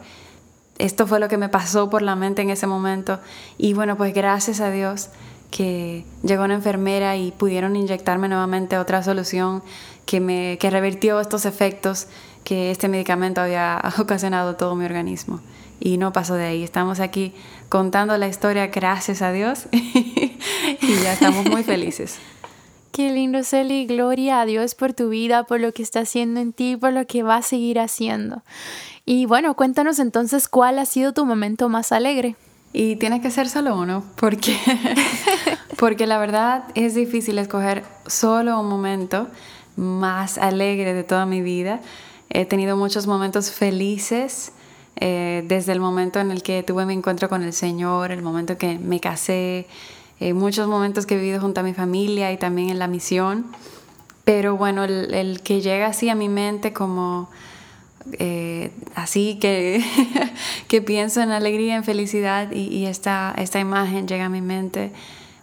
Esto 0.78 1.06
fue 1.06 1.18
lo 1.18 1.28
que 1.28 1.38
me 1.38 1.48
pasó 1.48 1.90
por 1.90 2.02
la 2.02 2.14
mente 2.14 2.42
en 2.42 2.50
ese 2.50 2.66
momento. 2.66 3.18
Y 3.56 3.72
bueno, 3.72 3.96
pues 3.96 4.14
gracias 4.14 4.60
a 4.60 4.70
Dios 4.70 5.08
que 5.50 6.04
llegó 6.22 6.44
una 6.44 6.54
enfermera 6.54 7.16
y 7.16 7.30
pudieron 7.30 7.76
inyectarme 7.76 8.28
nuevamente 8.28 8.78
otra 8.78 9.02
solución 9.02 9.62
que, 10.06 10.18
me, 10.20 10.56
que 10.58 10.70
revirtió 10.70 11.20
estos 11.20 11.44
efectos 11.44 12.06
que 12.42 12.70
este 12.70 12.88
medicamento 12.88 13.40
había 13.40 13.80
ocasionado 13.98 14.56
todo 14.56 14.74
mi 14.74 14.84
organismo 14.84 15.40
y 15.84 15.98
no 15.98 16.12
pasó 16.12 16.34
de 16.34 16.44
ahí. 16.44 16.62
Estamos 16.62 17.00
aquí 17.00 17.32
contando 17.68 18.16
la 18.16 18.28
historia 18.28 18.68
gracias 18.68 19.20
a 19.20 19.32
Dios 19.32 19.66
y 19.72 20.94
ya 21.02 21.14
estamos 21.14 21.46
muy 21.46 21.64
felices. 21.64 22.18
Qué 22.92 23.10
lindo, 23.10 23.42
Celi. 23.42 23.86
Gloria 23.86 24.42
a 24.42 24.46
Dios 24.46 24.74
por 24.74 24.92
tu 24.92 25.08
vida, 25.08 25.44
por 25.44 25.60
lo 25.60 25.72
que 25.72 25.82
está 25.82 26.00
haciendo 26.00 26.40
en 26.40 26.52
ti, 26.52 26.76
por 26.76 26.92
lo 26.92 27.06
que 27.06 27.22
va 27.22 27.36
a 27.36 27.42
seguir 27.42 27.80
haciendo. 27.80 28.42
Y 29.06 29.24
bueno, 29.26 29.54
cuéntanos 29.54 29.98
entonces 29.98 30.46
cuál 30.46 30.78
ha 30.78 30.84
sido 30.84 31.12
tu 31.12 31.24
momento 31.24 31.68
más 31.68 31.90
alegre. 31.90 32.36
Y 32.74 32.96
tiene 32.96 33.20
que 33.20 33.30
ser 33.30 33.48
solo 33.48 33.76
uno, 33.76 34.04
porque, 34.16 34.56
porque 35.78 36.06
la 36.06 36.18
verdad 36.18 36.64
es 36.74 36.94
difícil 36.94 37.38
escoger 37.38 37.82
solo 38.06 38.60
un 38.60 38.68
momento 38.68 39.28
más 39.76 40.36
alegre 40.36 40.92
de 40.92 41.02
toda 41.02 41.24
mi 41.26 41.40
vida. 41.40 41.80
He 42.28 42.44
tenido 42.44 42.76
muchos 42.76 43.06
momentos 43.06 43.50
felices, 43.50 44.52
eh, 44.96 45.44
desde 45.46 45.72
el 45.72 45.80
momento 45.80 46.20
en 46.20 46.30
el 46.30 46.42
que 46.42 46.62
tuve 46.62 46.86
mi 46.86 46.94
encuentro 46.94 47.28
con 47.28 47.42
el 47.42 47.52
Señor, 47.52 48.12
el 48.12 48.22
momento 48.22 48.58
que 48.58 48.78
me 48.78 49.00
casé, 49.00 49.66
eh, 50.20 50.34
muchos 50.34 50.68
momentos 50.68 51.06
que 51.06 51.14
he 51.14 51.18
vivido 51.18 51.40
junto 51.40 51.60
a 51.60 51.64
mi 51.64 51.74
familia 51.74 52.30
y 52.32 52.36
también 52.36 52.70
en 52.70 52.78
la 52.78 52.86
misión. 52.86 53.46
Pero 54.24 54.56
bueno, 54.56 54.84
el, 54.84 55.40
que 55.42 55.60
llega 55.60 55.86
así 55.86 56.08
a 56.08 56.14
mi 56.14 56.28
mente 56.28 56.72
como 56.72 57.28
eh, 58.18 58.70
así 58.94 59.38
que, 59.40 59.84
que 60.68 60.82
pienso 60.82 61.20
en 61.20 61.30
alegría, 61.30 61.74
en 61.74 61.84
felicidad 61.84 62.52
y, 62.52 62.86
esta, 62.86 63.34
esta 63.36 63.58
imagen 63.58 64.06
llega 64.06 64.26
a 64.26 64.28
mi 64.28 64.42
mente, 64.42 64.92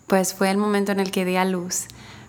pues 0.07 0.33
fue 0.33 0.49
el 0.49 0.57
momento 0.57 0.91
en 0.93 1.01
el 1.01 1.11
que 1.11 1.25
di 1.25 1.35
a 1.35 1.43
luz. 1.43 1.87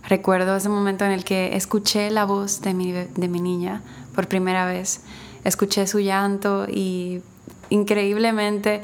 Recuerdo 0.09 0.57
ese 0.57 0.69
momento 0.69 1.05
en 1.05 1.13
el 1.13 1.25
que 1.25 1.55
escuché 1.55 2.11
la 2.11 2.25
voz 2.25 2.63
de 2.63 2.75
mi, 2.75 2.91
de 2.91 3.29
mi 3.29 3.41
niña 3.41 3.83
por 4.15 4.27
primera 4.27 4.67
vez 4.67 5.03
escuché 5.45 5.87
su 5.87 6.01
llanto 6.01 6.67
y 6.69 7.23
increíblemente 7.71 8.83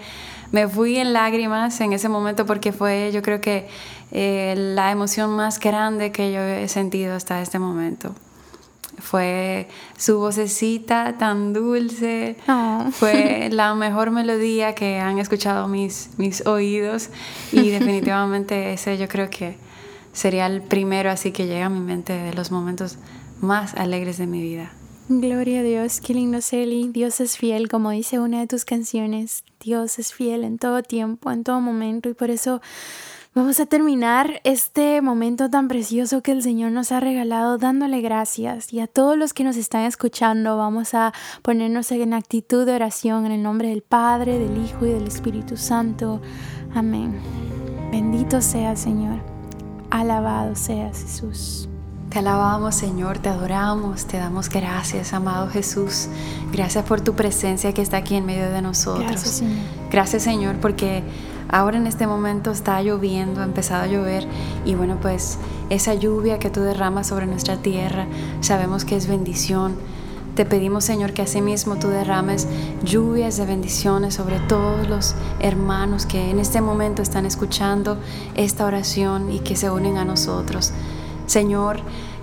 me 0.52 0.68
fui 0.68 0.96
en 0.96 1.12
lágrimas 1.12 1.80
en 1.80 1.92
ese 1.92 2.08
momento 2.08 2.46
porque 2.46 2.72
fue 2.72 3.10
yo 3.12 3.22
creo 3.22 3.40
que 3.40 3.68
eh, 4.12 4.54
la 4.56 4.90
emoción 4.90 5.30
más 5.30 5.58
grande 5.58 6.12
que 6.12 6.32
yo 6.32 6.40
he 6.40 6.68
sentido 6.68 7.14
hasta 7.14 7.42
este 7.42 7.58
momento. 7.58 8.14
Fue 8.98 9.68
su 9.98 10.18
vocecita 10.18 11.18
tan 11.18 11.52
dulce, 11.52 12.36
oh. 12.48 12.86
fue 12.92 13.48
la 13.52 13.74
mejor 13.74 14.10
melodía 14.10 14.74
que 14.74 14.98
han 14.98 15.18
escuchado 15.18 15.68
mis, 15.68 16.10
mis 16.16 16.46
oídos 16.46 17.10
y 17.52 17.68
definitivamente 17.70 18.72
ese 18.72 18.96
yo 18.96 19.06
creo 19.08 19.28
que 19.28 19.58
sería 20.14 20.46
el 20.46 20.62
primero 20.62 21.10
así 21.10 21.30
que 21.30 21.46
llega 21.46 21.66
a 21.66 21.68
mi 21.68 21.80
mente 21.80 22.14
de 22.14 22.32
los 22.32 22.50
momentos 22.50 22.96
más 23.42 23.74
alegres 23.74 24.16
de 24.16 24.26
mi 24.26 24.40
vida. 24.40 24.70
Gloria 25.08 25.60
a 25.60 25.62
Dios, 25.62 26.00
qué 26.00 26.14
lindo 26.14 26.40
Celi. 26.42 26.88
Dios 26.88 27.20
es 27.20 27.36
fiel, 27.36 27.68
como 27.68 27.90
dice 27.90 28.18
una 28.18 28.40
de 28.40 28.48
tus 28.48 28.64
canciones. 28.64 29.44
Dios 29.60 30.00
es 30.00 30.12
fiel 30.12 30.42
en 30.42 30.58
todo 30.58 30.82
tiempo, 30.82 31.30
en 31.30 31.44
todo 31.44 31.60
momento. 31.60 32.08
Y 32.08 32.14
por 32.14 32.28
eso 32.28 32.60
vamos 33.32 33.60
a 33.60 33.66
terminar 33.66 34.40
este 34.42 35.00
momento 35.02 35.48
tan 35.48 35.68
precioso 35.68 36.24
que 36.24 36.32
el 36.32 36.42
Señor 36.42 36.72
nos 36.72 36.90
ha 36.90 36.98
regalado 36.98 37.56
dándole 37.56 38.00
gracias. 38.00 38.72
Y 38.72 38.80
a 38.80 38.88
todos 38.88 39.16
los 39.16 39.32
que 39.32 39.44
nos 39.44 39.56
están 39.56 39.82
escuchando, 39.82 40.56
vamos 40.56 40.92
a 40.92 41.12
ponernos 41.42 41.92
en 41.92 42.12
actitud 42.12 42.66
de 42.66 42.74
oración 42.74 43.26
en 43.26 43.32
el 43.32 43.44
nombre 43.44 43.68
del 43.68 43.82
Padre, 43.82 44.40
del 44.40 44.60
Hijo 44.64 44.86
y 44.86 44.90
del 44.90 45.06
Espíritu 45.06 45.56
Santo. 45.56 46.20
Amén. 46.74 47.14
Bendito 47.92 48.40
sea 48.40 48.74
Señor. 48.74 49.20
Alabado 49.88 50.56
sea 50.56 50.88
Jesús. 50.88 51.68
Te 52.16 52.20
alabamos, 52.20 52.74
Señor, 52.74 53.18
te 53.18 53.28
adoramos, 53.28 54.06
te 54.06 54.16
damos 54.16 54.48
gracias, 54.48 55.12
amado 55.12 55.48
Jesús. 55.48 56.08
Gracias 56.50 56.82
por 56.86 57.02
tu 57.02 57.12
presencia 57.12 57.74
que 57.74 57.82
está 57.82 57.98
aquí 57.98 58.14
en 58.14 58.24
medio 58.24 58.50
de 58.50 58.62
nosotros. 58.62 59.06
Gracias, 59.06 59.34
Señor. 59.34 59.58
Gracias, 59.90 60.22
Señor, 60.22 60.56
porque 60.56 61.02
ahora 61.50 61.76
en 61.76 61.86
este 61.86 62.06
momento 62.06 62.52
está 62.52 62.80
lloviendo, 62.80 63.42
ha 63.42 63.44
empezado 63.44 63.82
a 63.82 63.86
llover 63.86 64.26
y 64.64 64.74
bueno, 64.74 64.96
pues 64.98 65.36
esa 65.68 65.92
lluvia 65.92 66.38
que 66.38 66.48
tú 66.48 66.60
derramas 66.60 67.08
sobre 67.08 67.26
nuestra 67.26 67.58
tierra, 67.58 68.06
sabemos 68.40 68.86
que 68.86 68.96
es 68.96 69.08
bendición. 69.08 69.76
Te 70.36 70.46
pedimos, 70.46 70.84
Señor, 70.84 71.12
que 71.12 71.20
asimismo 71.20 71.76
tú 71.76 71.88
derrames 71.88 72.48
lluvias 72.82 73.36
de 73.36 73.44
bendiciones 73.44 74.14
sobre 74.14 74.38
todos 74.40 74.88
los 74.88 75.14
hermanos 75.38 76.06
que 76.06 76.30
en 76.30 76.38
este 76.38 76.62
momento 76.62 77.02
están 77.02 77.26
escuchando 77.26 77.98
esta 78.36 78.64
oración 78.64 79.30
y 79.30 79.40
que 79.40 79.54
se 79.54 79.70
unen 79.70 79.98
a 79.98 80.06
nosotros. 80.06 80.72
Señor, 81.26 81.80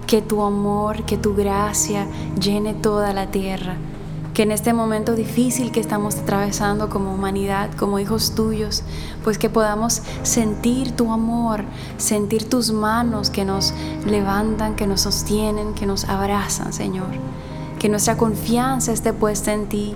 que 0.07 0.21
tu 0.21 0.41
amor, 0.43 1.05
que 1.05 1.17
tu 1.17 1.35
gracia 1.35 2.07
llene 2.39 2.73
toda 2.73 3.13
la 3.13 3.27
tierra. 3.27 3.75
Que 4.33 4.43
en 4.43 4.51
este 4.51 4.73
momento 4.73 5.13
difícil 5.13 5.71
que 5.71 5.79
estamos 5.79 6.15
atravesando 6.15 6.89
como 6.89 7.13
humanidad, 7.13 7.69
como 7.77 7.99
hijos 7.99 8.33
tuyos, 8.33 8.83
pues 9.23 9.37
que 9.37 9.49
podamos 9.49 10.01
sentir 10.23 10.91
tu 10.93 11.11
amor, 11.11 11.63
sentir 11.97 12.49
tus 12.49 12.71
manos 12.71 13.29
que 13.29 13.45
nos 13.45 13.73
levantan, 14.07 14.75
que 14.75 14.87
nos 14.87 15.01
sostienen, 15.01 15.75
que 15.75 15.85
nos 15.85 16.05
abrazan, 16.05 16.73
Señor. 16.73 17.09
Que 17.77 17.89
nuestra 17.89 18.17
confianza 18.17 18.91
esté 18.91 19.13
puesta 19.13 19.53
en 19.53 19.67
ti, 19.67 19.95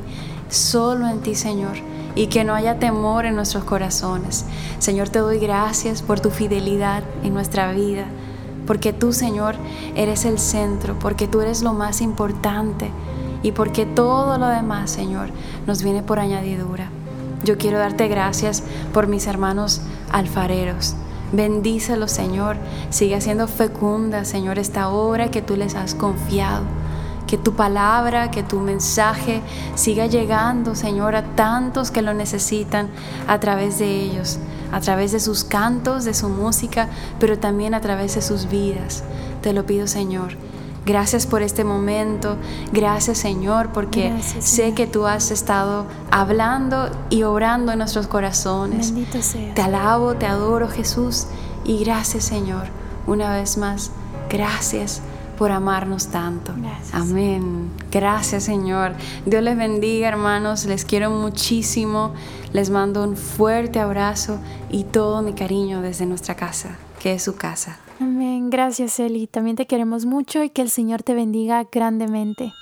solo 0.49 1.07
en 1.07 1.21
ti, 1.21 1.35
Señor 1.35 1.77
y 2.15 2.27
que 2.27 2.43
no 2.43 2.55
haya 2.55 2.79
temor 2.79 3.27
en 3.27 3.35
nuestros 3.35 3.63
corazones. 3.63 4.45
Señor, 4.79 5.09
te 5.09 5.19
doy 5.19 5.37
gracias 5.37 6.01
por 6.01 6.19
tu 6.19 6.31
fidelidad 6.31 7.03
en 7.23 7.35
nuestra 7.35 7.71
vida 7.71 8.07
porque 8.67 8.93
tú, 8.93 9.13
Señor, 9.13 9.55
eres 9.95 10.25
el 10.25 10.37
centro, 10.37 10.99
porque 10.99 11.27
tú 11.27 11.41
eres 11.41 11.63
lo 11.63 11.73
más 11.73 12.01
importante 12.01 12.91
y 13.41 13.53
porque 13.53 13.85
todo 13.85 14.37
lo 14.37 14.47
demás, 14.47 14.91
Señor, 14.91 15.29
nos 15.65 15.81
viene 15.81 16.03
por 16.03 16.19
añadidura. 16.19 16.89
Yo 17.43 17.57
quiero 17.57 17.79
darte 17.79 18.07
gracias 18.07 18.63
por 18.93 19.07
mis 19.07 19.25
hermanos 19.25 19.81
alfareros. 20.11 20.95
Bendícelos, 21.31 22.11
Señor. 22.11 22.57
Sigue 22.89 23.15
haciendo 23.15 23.47
fecunda, 23.47 24.25
Señor, 24.25 24.59
esta 24.59 24.89
obra 24.89 25.29
que 25.29 25.41
tú 25.41 25.55
les 25.55 25.75
has 25.75 25.93
confiado. 25.93 26.63
Que 27.27 27.37
tu 27.37 27.53
palabra, 27.53 28.31
que 28.31 28.41
tu 28.41 28.59
mensaje 28.59 29.41
siga 29.75 30.07
llegando, 30.07 30.75
Señor, 30.75 31.15
a 31.15 31.23
tantos 31.35 31.91
que 31.91 32.01
lo 32.01 32.13
necesitan 32.13 32.89
a 33.27 33.39
través 33.39 33.79
de 33.79 34.01
ellos 34.01 34.39
a 34.69 34.81
través 34.81 35.13
de 35.13 35.21
sus 35.21 35.45
cantos, 35.45 36.03
de 36.03 36.13
su 36.13 36.27
música, 36.27 36.89
pero 37.21 37.39
también 37.39 37.73
a 37.73 37.79
través 37.79 38.15
de 38.15 38.21
sus 38.21 38.49
vidas. 38.49 39.01
Te 39.41 39.53
lo 39.53 39.65
pido, 39.65 39.87
Señor, 39.87 40.35
Gracias 40.87 41.27
por 41.27 41.41
este 41.41 41.65
momento. 41.65 42.37
Gracias 42.71 43.17
Señor 43.17 43.73
porque 43.73 44.13
sé 44.39 44.73
que 44.73 44.87
tú 44.87 45.05
has 45.05 45.31
estado 45.31 45.85
hablando 46.11 46.89
y 47.09 47.23
obrando 47.23 47.73
en 47.73 47.79
nuestros 47.79 48.07
corazones. 48.07 48.93
Bendito 48.93 49.21
sea. 49.21 49.53
Te 49.53 49.61
alabo, 49.61 50.15
te 50.15 50.25
adoro 50.25 50.69
Jesús 50.69 51.27
y 51.65 51.83
gracias 51.83 52.23
Señor. 52.23 52.67
Una 53.05 53.33
vez 53.33 53.57
más, 53.57 53.91
gracias 54.29 55.01
por 55.37 55.51
amarnos 55.51 56.07
tanto. 56.07 56.53
Amén. 56.91 57.71
Gracias 57.91 58.43
Señor. 58.43 58.93
Dios 59.25 59.41
les 59.43 59.57
bendiga 59.57 60.09
hermanos. 60.09 60.65
Les 60.65 60.83
quiero 60.83 61.09
muchísimo. 61.11 62.13
Les 62.51 62.69
mando 62.69 63.03
un 63.03 63.15
fuerte 63.15 63.79
abrazo 63.79 64.39
y 64.69 64.83
todo 64.83 65.21
mi 65.21 65.33
cariño 65.33 65.81
desde 65.81 66.05
nuestra 66.05 66.35
casa, 66.35 66.77
que 66.99 67.13
es 67.13 67.23
su 67.23 67.35
casa. 67.35 67.79
Amén. 67.99 68.49
Gracias 68.49 68.99
Eli. 68.99 69.27
También 69.27 69.55
te 69.55 69.67
queremos 69.67 70.05
mucho 70.05 70.43
y 70.43 70.49
que 70.49 70.61
el 70.61 70.69
Señor 70.69 71.03
te 71.03 71.13
bendiga 71.13 71.65
grandemente. 71.71 72.53